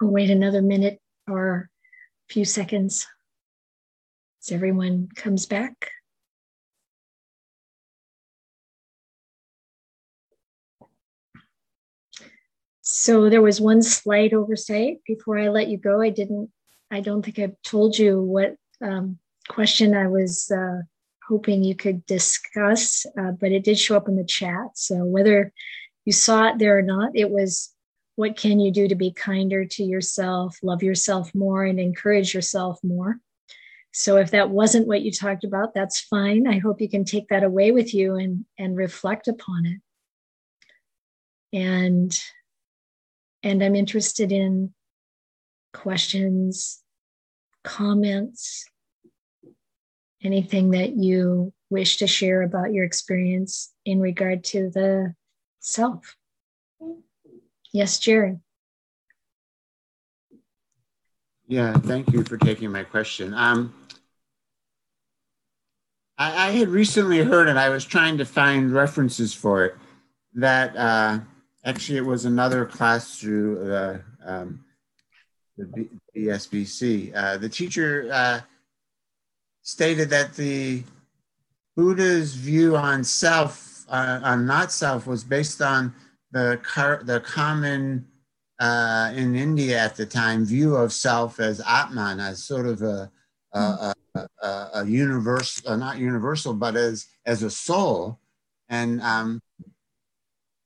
[0.00, 0.98] We'll wait another minute
[1.28, 1.68] or
[2.28, 3.06] a few seconds
[4.42, 5.90] as everyone comes back.
[12.80, 16.00] So there was one slight oversight before I let you go.
[16.00, 16.50] I didn't,
[16.90, 19.18] I don't think I told you what um,
[19.48, 20.80] question I was uh,
[21.28, 24.70] hoping you could discuss, uh, but it did show up in the chat.
[24.74, 25.52] So whether
[26.04, 27.72] you saw it there or not, it was
[28.16, 32.78] what can you do to be kinder to yourself, love yourself more, and encourage yourself
[32.82, 33.18] more?
[33.92, 36.46] So if that wasn't what you talked about, that's fine.
[36.46, 39.80] I hope you can take that away with you and, and reflect upon it.
[41.52, 42.16] And
[43.42, 44.74] and I'm interested in
[45.72, 46.82] questions,
[47.64, 48.66] comments,
[50.22, 55.14] anything that you wish to share about your experience in regard to the
[55.60, 56.16] self.
[57.72, 58.38] Yes, Jerry.
[61.46, 63.34] Yeah, thank you for taking my question.
[63.34, 63.74] Um,
[66.16, 69.74] I, I, had recently heard, and I was trying to find references for it,
[70.34, 71.18] that uh,
[71.64, 74.64] actually it was another class through the, um,
[75.56, 77.12] the BSBC.
[77.16, 78.40] Uh, the teacher uh,
[79.62, 80.84] stated that the
[81.76, 85.94] Buddha's view on self, uh, on not self, was based on
[86.32, 88.06] the, car, the common
[88.58, 93.10] uh, in India at the time view of self as Atman, as sort of a,
[93.52, 98.18] a, a, a, a universal, uh, not universal, but as, as a soul.
[98.68, 99.40] And um,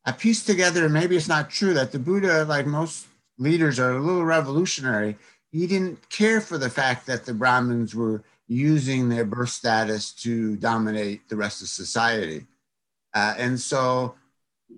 [0.05, 3.07] I pieced together, maybe it's not true, that the Buddha, like most
[3.39, 5.17] leaders, are a little revolutionary.
[5.51, 10.57] He didn't care for the fact that the Brahmins were using their birth status to
[10.57, 12.47] dominate the rest of society.
[13.15, 14.17] Uh, and so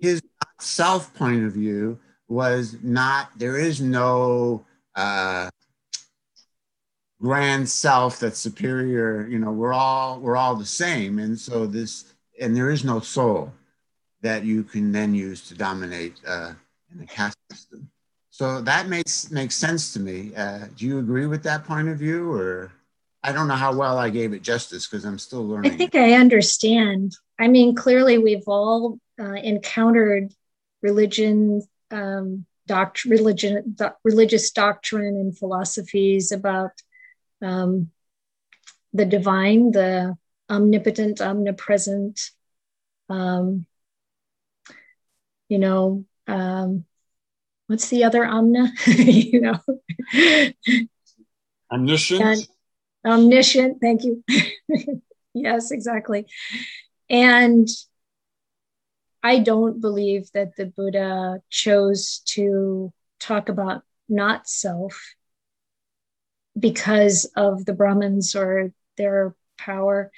[0.01, 0.21] his
[0.59, 4.65] self point of view was not, there is no
[4.95, 5.49] uh,
[7.21, 9.27] grand self that's superior.
[9.27, 11.19] You know, we're all, we're all the same.
[11.19, 13.53] And so this, and there is no soul
[14.21, 16.53] that you can then use to dominate uh,
[16.91, 17.89] in the caste system.
[18.37, 20.31] So that makes makes sense to me.
[20.35, 22.71] Uh, do you agree with that point of view, or
[23.23, 25.71] I don't know how well I gave it justice because I'm still learning.
[25.71, 27.15] I think I understand.
[27.39, 30.31] I mean, clearly we've all uh, encountered
[30.81, 36.71] religion um, doct- religion, do- religious doctrine and philosophies about
[37.41, 37.91] um,
[38.93, 40.15] the divine, the
[40.49, 42.19] omnipotent, omnipresent,
[43.09, 43.65] um,
[45.49, 46.85] you know, um,
[47.67, 48.69] what's the other omna?
[48.87, 49.59] you know,
[51.71, 52.21] omniscient.
[52.21, 52.47] And
[53.05, 53.79] omniscient.
[53.81, 54.23] Thank you.
[55.33, 56.25] yes, exactly.
[57.09, 57.67] And
[59.23, 65.15] I don't believe that the Buddha chose to talk about not self
[66.57, 70.11] because of the Brahmins or their power.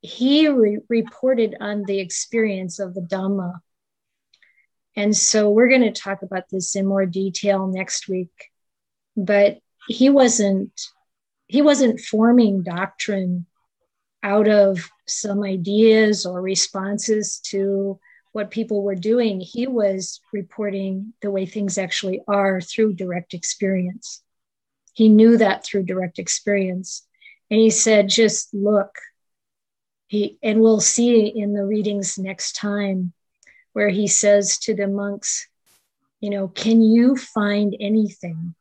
[0.00, 3.60] He re- reported on the experience of the Dhamma.
[4.94, 8.30] And so we're going to talk about this in more detail next week.
[9.16, 9.58] But
[9.88, 10.72] he wasn't
[11.48, 13.46] he wasn't forming doctrine
[14.22, 18.00] out of some ideas or responses to
[18.36, 24.22] what people were doing, he was reporting the way things actually are through direct experience.
[24.92, 27.06] He knew that through direct experience.
[27.50, 28.94] And he said, just look.
[30.08, 33.14] He, and we'll see in the readings next time
[33.72, 35.48] where he says to the monks,
[36.20, 38.54] you know, can you find anything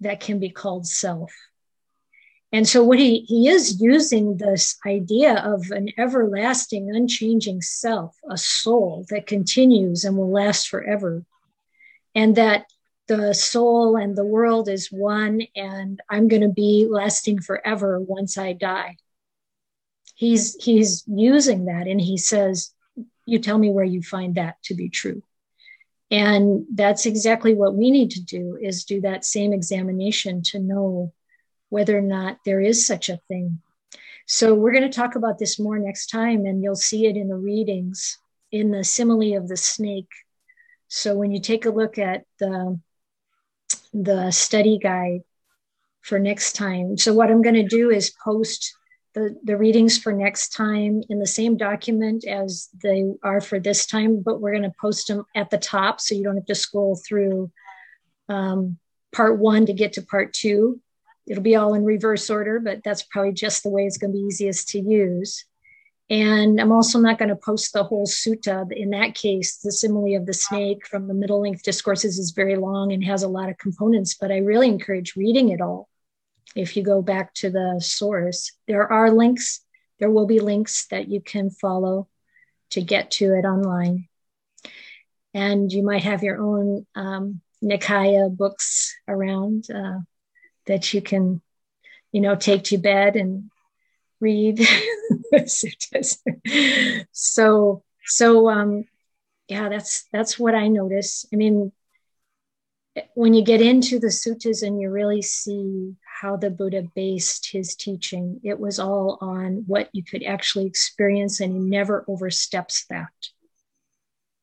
[0.00, 1.32] that can be called self?
[2.52, 8.38] And so what he, he is using this idea of an everlasting, unchanging self, a
[8.38, 11.24] soul that continues and will last forever.
[12.14, 12.66] And that
[13.08, 18.38] the soul and the world is one, and I'm going to be lasting forever once
[18.38, 18.96] I die.
[20.14, 22.72] He's he's using that and he says,
[23.26, 25.22] You tell me where you find that to be true.
[26.10, 31.12] And that's exactly what we need to do is do that same examination to know
[31.68, 33.60] whether or not there is such a thing.
[34.26, 37.28] So we're going to talk about this more next time, and you'll see it in
[37.28, 38.18] the readings
[38.50, 40.10] in the simile of the snake.
[40.88, 42.78] So when you take a look at the,
[43.92, 45.20] the study guide
[46.02, 48.74] for next time, so what I'm going to do is post
[49.14, 53.86] the, the readings for next time in the same document as they are for this
[53.86, 56.54] time, but we're going to post them at the top so you don't have to
[56.54, 57.50] scroll through
[58.28, 58.78] um,
[59.12, 60.80] part one to get to part two
[61.26, 64.18] it'll be all in reverse order, but that's probably just the way it's going to
[64.18, 65.44] be easiest to use.
[66.08, 68.70] And I'm also not going to post the whole sutta.
[68.70, 72.54] In that case, the simile of the snake from the middle length discourses is very
[72.54, 75.88] long and has a lot of components, but I really encourage reading it all.
[76.54, 79.60] If you go back to the source, there are links,
[79.98, 82.08] there will be links that you can follow
[82.70, 84.08] to get to it online.
[85.34, 89.68] And you might have your own um, Nikaya books around.
[89.70, 89.98] Uh,
[90.66, 91.40] that you can,
[92.12, 93.50] you know, take to bed and
[94.20, 94.66] read.
[97.12, 98.84] so, so, um,
[99.48, 101.26] yeah, that's that's what I notice.
[101.32, 101.72] I mean,
[103.14, 107.76] when you get into the suttas and you really see how the Buddha based his
[107.76, 113.12] teaching, it was all on what you could actually experience, and he never oversteps that.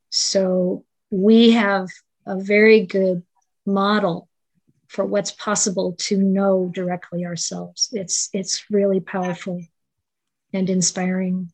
[0.10, 1.88] So we have
[2.26, 3.24] a very good
[3.66, 4.30] model
[4.94, 7.90] for what's possible to know directly ourselves.
[7.92, 9.60] It's it's really powerful
[10.54, 11.52] and inspiring.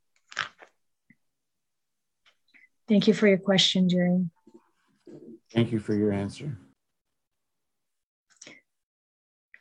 [2.89, 4.25] Thank you for your question, Jerry.
[5.53, 6.57] Thank you for your answer.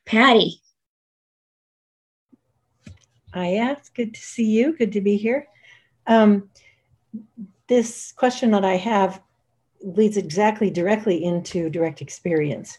[0.05, 0.61] Patty.
[3.35, 4.77] Ayya, it's good to see you.
[4.77, 5.47] Good to be here.
[6.07, 6.51] Um,
[7.69, 9.23] this question that I have
[9.83, 12.79] leads exactly directly into direct experience.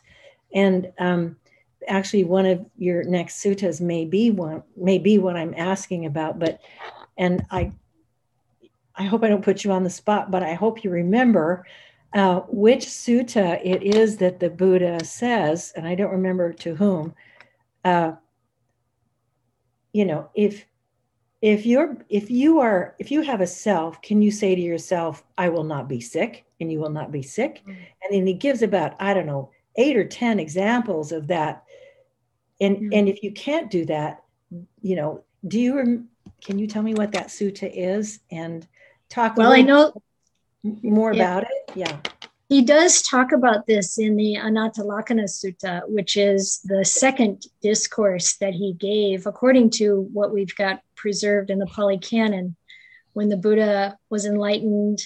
[0.53, 1.37] And um,
[1.87, 6.39] actually one of your next suttas may be one, may be what I'm asking about,
[6.39, 6.61] but,
[7.17, 7.71] and I,
[8.95, 11.65] I hope I don't put you on the spot, but I hope you remember
[12.13, 17.13] uh, which sutta it is that the Buddha says, and I don't remember to whom,
[17.85, 18.13] uh,
[19.93, 20.65] you know, if
[21.41, 25.23] if you're if you are if you have a self can you say to yourself
[25.37, 27.71] i will not be sick and you will not be sick mm-hmm.
[27.71, 31.63] and then he gives about i don't know eight or ten examples of that
[32.61, 32.89] and mm-hmm.
[32.93, 34.23] and if you can't do that
[34.81, 36.05] you know do you
[36.43, 38.67] can you tell me what that sutta is and
[39.09, 39.91] talk well i know
[40.63, 41.23] more yeah.
[41.23, 41.97] about it yeah
[42.49, 48.55] he does talk about this in the Anattalakkhana Sutta, which is the second discourse that
[48.55, 52.55] he gave, according to what we've got preserved in the Pali Canon.
[53.13, 54.99] When the Buddha was enlightened,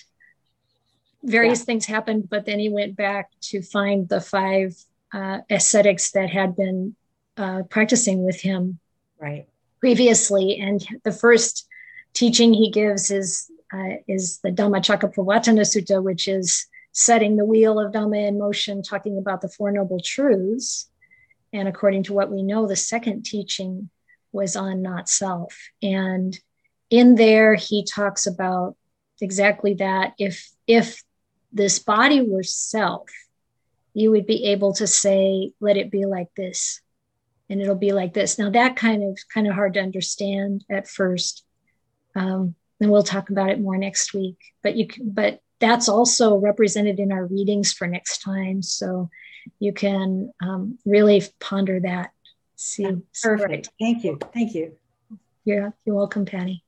[1.23, 1.65] various yeah.
[1.65, 4.75] things happened, but then he went back to find the five
[5.13, 6.95] uh, ascetics that had been
[7.37, 8.79] uh, practicing with him
[9.19, 9.47] right
[9.79, 10.59] previously.
[10.59, 11.67] And the first
[12.13, 17.91] teaching he gives is uh, is the Dhammacakkappavattana Sutta, which is setting the wheel of
[17.91, 20.89] Dhamma in motion, talking about the Four Noble Truths.
[21.51, 23.89] And according to what we know, the second teaching
[24.31, 25.55] was on not self.
[25.81, 26.37] And
[26.89, 28.75] in there, he talks about
[29.21, 30.13] exactly that.
[30.19, 31.03] If if
[31.53, 33.09] this body were self,
[33.93, 36.81] you would be able to say, let it be like this.
[37.49, 38.39] And it'll be like this.
[38.39, 41.45] Now that kind of kind of hard to understand at first.
[42.15, 44.38] Um, and we'll talk about it more next week.
[44.63, 48.61] But you can, but that's also represented in our readings for next time.
[48.63, 49.09] So
[49.59, 52.11] you can um, really ponder that.
[52.55, 52.88] See,
[53.21, 53.69] perfect.
[53.80, 54.17] Thank you.
[54.34, 54.73] Thank you.
[55.45, 56.63] You're, you're welcome, Patty.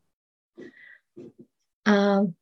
[1.86, 2.36] Um,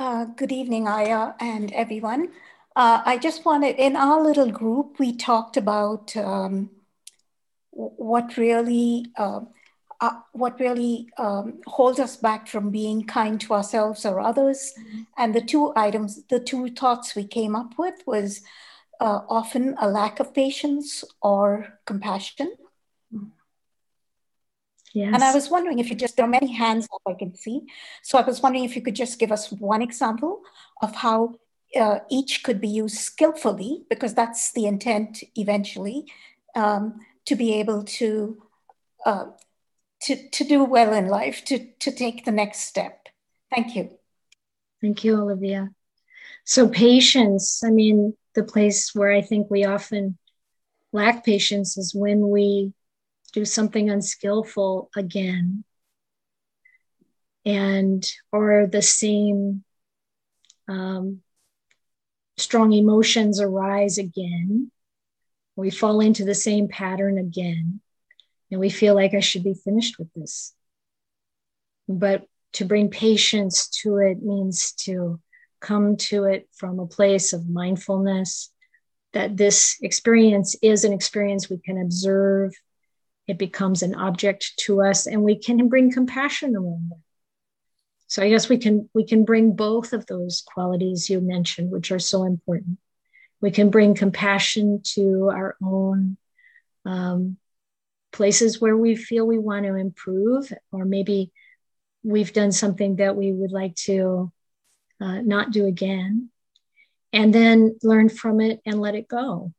[0.00, 2.28] Uh, good evening, Ayya and everyone.
[2.74, 6.70] Uh, I just wanted, in our little group, we talked about um,
[7.70, 9.40] what really uh,
[10.00, 14.72] uh, what really um, holds us back from being kind to ourselves or others.
[14.80, 15.00] Mm-hmm.
[15.18, 18.40] And the two items, the two thoughts we came up with was
[19.00, 22.54] uh, often a lack of patience or compassion.
[24.92, 25.14] Yes.
[25.14, 27.62] And I was wondering if you just, there are many hands up I can see.
[28.02, 30.42] So I was wondering if you could just give us one example
[30.82, 31.36] of how
[31.76, 36.06] uh, each could be used skillfully, because that's the intent eventually,
[36.56, 38.42] um, to be able to
[39.06, 39.26] uh,
[40.02, 43.08] to, to do well in life, to, to take the next step.
[43.54, 43.90] Thank you.
[44.80, 45.70] Thank you, Olivia.
[46.44, 50.16] So, patience, I mean, the place where I think we often
[50.92, 52.72] lack patience is when we
[53.30, 55.64] do something unskillful again
[57.44, 59.64] and or the same
[60.68, 61.20] um,
[62.36, 64.70] strong emotions arise again
[65.56, 67.80] we fall into the same pattern again
[68.50, 70.54] and we feel like I should be finished with this.
[71.88, 72.24] But
[72.54, 75.20] to bring patience to it means to
[75.60, 78.50] come to it from a place of mindfulness
[79.12, 82.52] that this experience is an experience we can observe.
[83.30, 86.98] It becomes an object to us, and we can bring compassion around it.
[88.08, 91.92] So I guess we can we can bring both of those qualities you mentioned, which
[91.92, 92.78] are so important.
[93.40, 96.16] We can bring compassion to our own
[96.84, 97.36] um,
[98.10, 101.30] places where we feel we want to improve, or maybe
[102.02, 104.32] we've done something that we would like to
[105.00, 106.30] uh, not do again,
[107.12, 109.52] and then learn from it and let it go.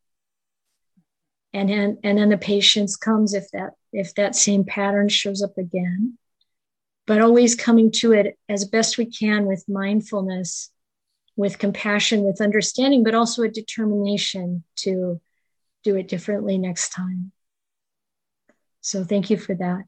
[1.53, 5.57] And then, and then the patience comes if that if that same pattern shows up
[5.57, 6.17] again
[7.07, 10.69] but always coming to it as best we can with mindfulness,
[11.35, 15.19] with compassion, with understanding, but also a determination to
[15.83, 17.31] do it differently next time.
[18.81, 19.83] So thank you for that.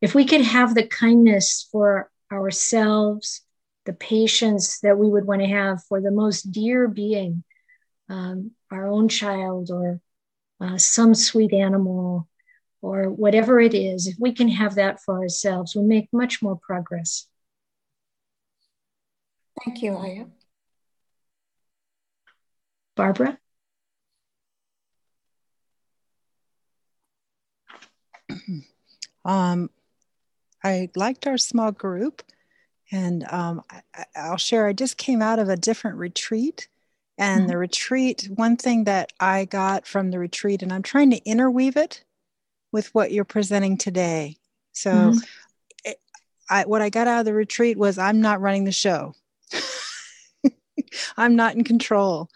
[0.00, 3.42] If we could have the kindness for ourselves,
[3.84, 7.44] the patience that we would want to have for the most dear being,
[8.08, 10.00] um, our own child or
[10.60, 12.28] uh, some sweet animal
[12.82, 16.56] or whatever it is, if we can have that for ourselves, we'll make much more
[16.56, 17.26] progress.
[19.64, 20.30] Thank you, Ayya.
[22.94, 23.38] Barbara?
[29.24, 29.70] um,
[30.62, 32.22] I liked our small group
[32.90, 33.62] And um,
[34.16, 36.68] I, will share, I just came out of a different retreat.
[37.18, 37.50] And mm-hmm.
[37.50, 41.76] the retreat, one thing that I got from the retreat, and I'm trying to interweave
[41.76, 42.04] it
[42.72, 44.36] with what you're presenting today.
[44.72, 45.18] So, mm-hmm.
[45.84, 45.98] it,
[46.50, 49.14] I, what I got out of the retreat was I'm not running the show.
[51.16, 52.28] I'm not in control.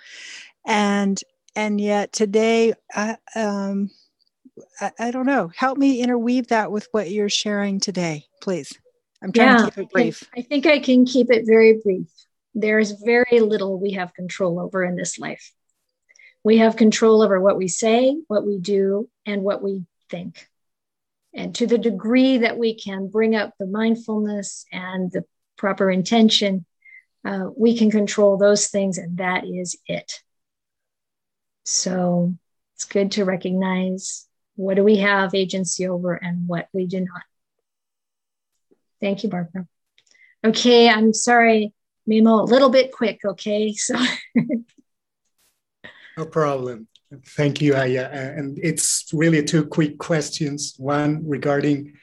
[0.66, 1.20] And
[1.56, 3.90] and yet today, I, um,
[4.80, 5.50] I, I, don't know.
[5.54, 8.72] Help me interweave that with what you're sharing today, please.
[9.22, 10.30] I'm trying yeah, to keep it brief.
[10.36, 12.06] I think I can keep it very brief.
[12.54, 15.52] There's very little we have control over in this life.
[16.42, 20.48] We have control over what we say, what we do, and what we think.
[21.32, 25.24] And to the degree that we can bring up the mindfulness and the
[25.56, 26.64] proper intention,
[27.24, 30.20] uh, we can control those things, and that is it.
[31.64, 32.34] So
[32.74, 37.22] it's good to recognize what do we have agency over and what we do not.
[39.00, 39.66] Thank you, Barbara.
[40.44, 41.72] Okay, I'm sorry,
[42.10, 43.72] Mimo, a little bit quick, okay?
[43.78, 43.96] So
[46.16, 46.88] no problem.
[47.24, 48.12] Thank you, Ayya.
[48.38, 50.74] And it's really two quick questions.
[50.76, 51.94] One regarding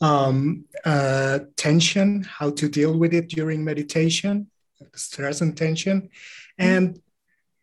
[0.00, 4.50] um, uh, tension, how to deal with it during meditation,
[4.94, 6.10] stress and tension.
[6.58, 7.00] And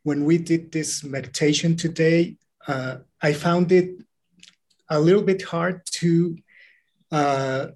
[0.04, 2.38] when we did this meditation today,
[2.68, 3.90] uh, I found it
[4.90, 6.38] a little bit hard to
[7.12, 7.68] uh,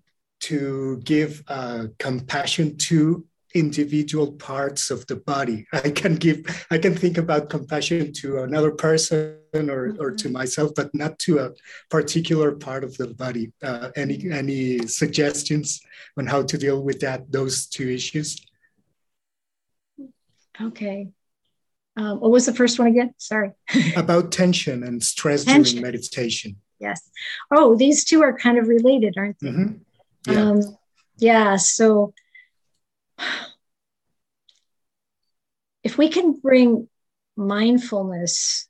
[0.41, 5.67] to give uh, compassion to individual parts of the body.
[5.73, 10.33] I can give, I can think about compassion to another person or, or to mm-hmm.
[10.33, 11.51] myself, but not to a
[11.89, 13.51] particular part of the body.
[13.61, 15.81] Uh, any any suggestions
[16.17, 17.31] on how to deal with that?
[17.31, 18.39] Those two issues.
[20.59, 21.09] Okay.
[21.97, 23.13] Um, what was the first one again?
[23.17, 23.51] Sorry.
[23.95, 25.79] About tension and stress tension.
[25.79, 26.55] during meditation.
[26.79, 27.01] Yes.
[27.51, 29.49] Oh, these two are kind of related, aren't they?
[29.49, 30.31] Mm-hmm.
[30.31, 30.41] Yeah.
[30.41, 30.77] Um,
[31.17, 31.55] yeah.
[31.57, 32.13] So
[35.83, 36.87] if we can bring
[37.35, 38.67] mindfulness,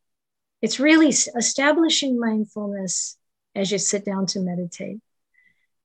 [0.61, 3.17] it's really establishing mindfulness
[3.55, 4.99] as you sit down to meditate.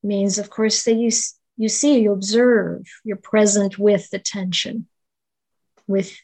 [0.03, 1.11] Means, of course, that you
[1.59, 4.87] you see, you observe, you're present with the tension,
[5.87, 6.15] with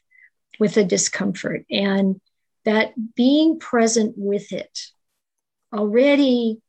[0.58, 2.20] with the discomfort and
[2.64, 4.78] that being present with it
[5.72, 6.60] already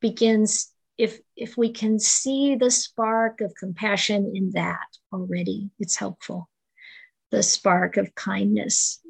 [0.00, 5.70] begins if if we can see the spark of compassion in that already.
[5.78, 6.48] It's helpful.
[7.30, 9.00] The spark of kindness.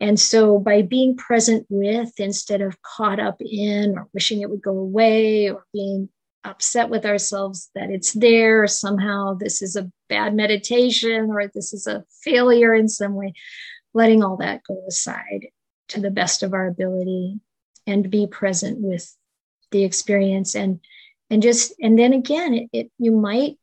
[0.00, 4.62] And so by being present with instead of caught up in or wishing it would
[4.62, 6.10] go away or being
[6.44, 11.88] upset with ourselves that it's there somehow this is a bad meditation or this is
[11.88, 13.32] a failure in some way
[13.94, 15.48] letting all that go aside
[15.88, 17.40] to the best of our ability
[17.86, 19.12] and be present with
[19.72, 20.80] the experience and
[21.30, 23.58] and just and then again it, it you might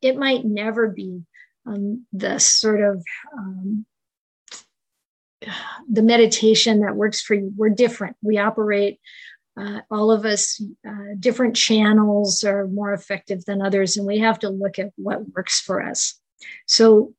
[0.00, 1.22] it might never be
[1.66, 3.02] um, the sort of
[3.36, 3.86] um,
[5.90, 8.98] the meditation that works for you we're different we operate
[9.56, 14.38] uh, all of us, uh, different channels are more effective than others, and we have
[14.40, 16.20] to look at what works for us.
[16.66, 17.14] So,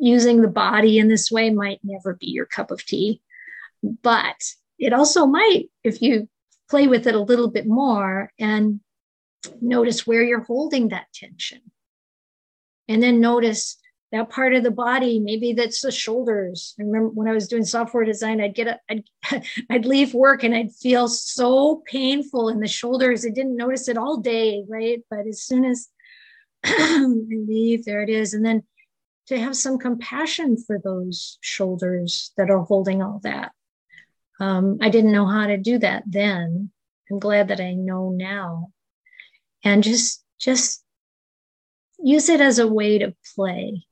[0.00, 3.20] using the body in this way might never be your cup of tea,
[4.02, 4.36] but
[4.78, 6.28] it also might if you
[6.68, 8.80] play with it a little bit more and
[9.60, 11.60] notice where you're holding that tension.
[12.88, 13.78] And then notice
[14.14, 16.74] that part of the body maybe that's the shoulders.
[16.78, 20.44] I remember when i was doing software design i'd get a I'd, I'd leave work
[20.44, 23.26] and i'd feel so painful in the shoulders.
[23.26, 25.00] I didn't notice it all day right?
[25.10, 25.88] But as soon as
[26.64, 28.34] i leave there it is.
[28.34, 28.62] And then
[29.26, 33.50] to have some compassion for those shoulders that are holding all that.
[34.38, 36.70] Um, i didn't know how to do that then.
[37.10, 38.68] I'm glad that i know now.
[39.64, 40.83] And just just
[42.04, 43.82] use it as a way to play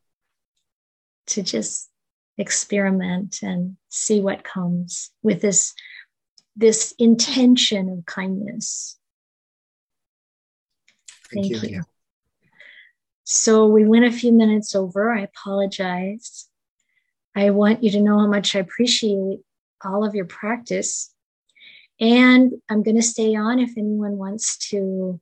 [1.27, 1.89] to just
[2.37, 5.75] experiment and see what comes with this
[6.55, 8.99] this intention of kindness.
[11.33, 11.69] Thank, thank you.
[11.77, 11.83] you
[13.25, 15.11] so we went a few minutes over.
[15.11, 16.49] I apologize.
[17.35, 19.41] I want you to know how much i appreciate
[19.83, 21.15] all of your practice.
[21.99, 25.19] And i'm going to stay on if anyone wants to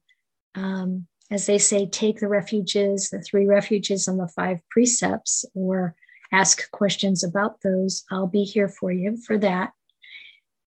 [0.57, 5.95] um, as they say, take the refuges, the three refuges and the five precepts, or
[6.33, 9.71] ask questions about those, I'll be here for you for that.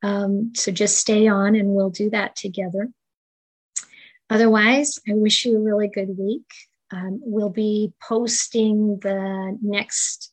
[0.02, 2.90] Um, so just stay on and we'll do that together.
[4.30, 6.50] Otherwise, I wish you a really good week.
[6.92, 10.32] Um, we'll be posting the next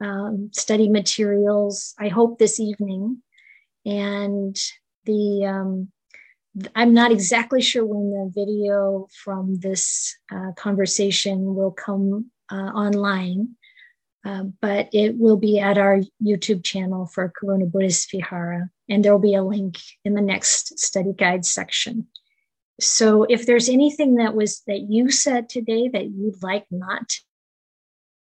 [0.00, 3.22] um, study materials, I hope this evening.
[3.84, 4.56] And
[5.04, 5.88] the um,
[6.74, 13.56] I'm not exactly sure when the video from this uh, conversation will come uh, online,
[14.24, 19.12] uh, but it will be at our YouTube channel for Karuna Buddhist Vihara, and there
[19.12, 22.06] will be a link in the next study guide section.
[22.80, 27.12] So if there's anything that was that you said today that you'd like not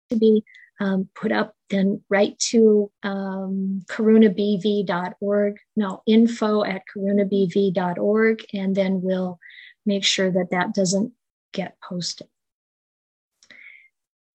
[0.10, 0.44] to be
[0.80, 9.40] um, put up, then write to um, karunabv.org, no, info at karunabv.org, and then we'll
[9.86, 11.14] make sure that that doesn't
[11.52, 12.28] get posted.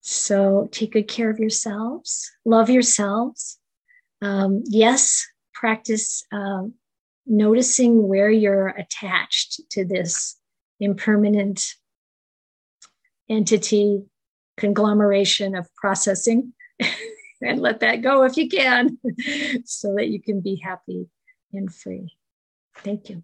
[0.00, 3.58] So take good care of yourselves, love yourselves.
[4.20, 5.24] Um, yes,
[5.54, 6.62] practice uh,
[7.26, 10.36] noticing where you're attached to this
[10.80, 11.74] impermanent
[13.28, 14.02] entity
[14.56, 16.52] conglomeration of processing
[17.40, 18.98] and let that go if you can
[19.64, 21.06] so that you can be happy
[21.52, 22.08] and free.
[22.76, 23.22] Thank you.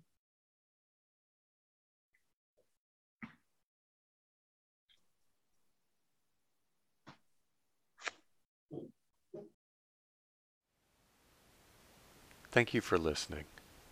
[12.51, 13.45] Thank you for listening.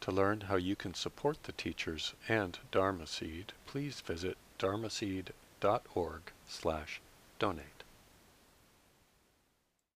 [0.03, 7.01] To learn how you can support the teachers and Dharma Seed, please visit dharmaseed.org slash
[7.40, 7.82] donate.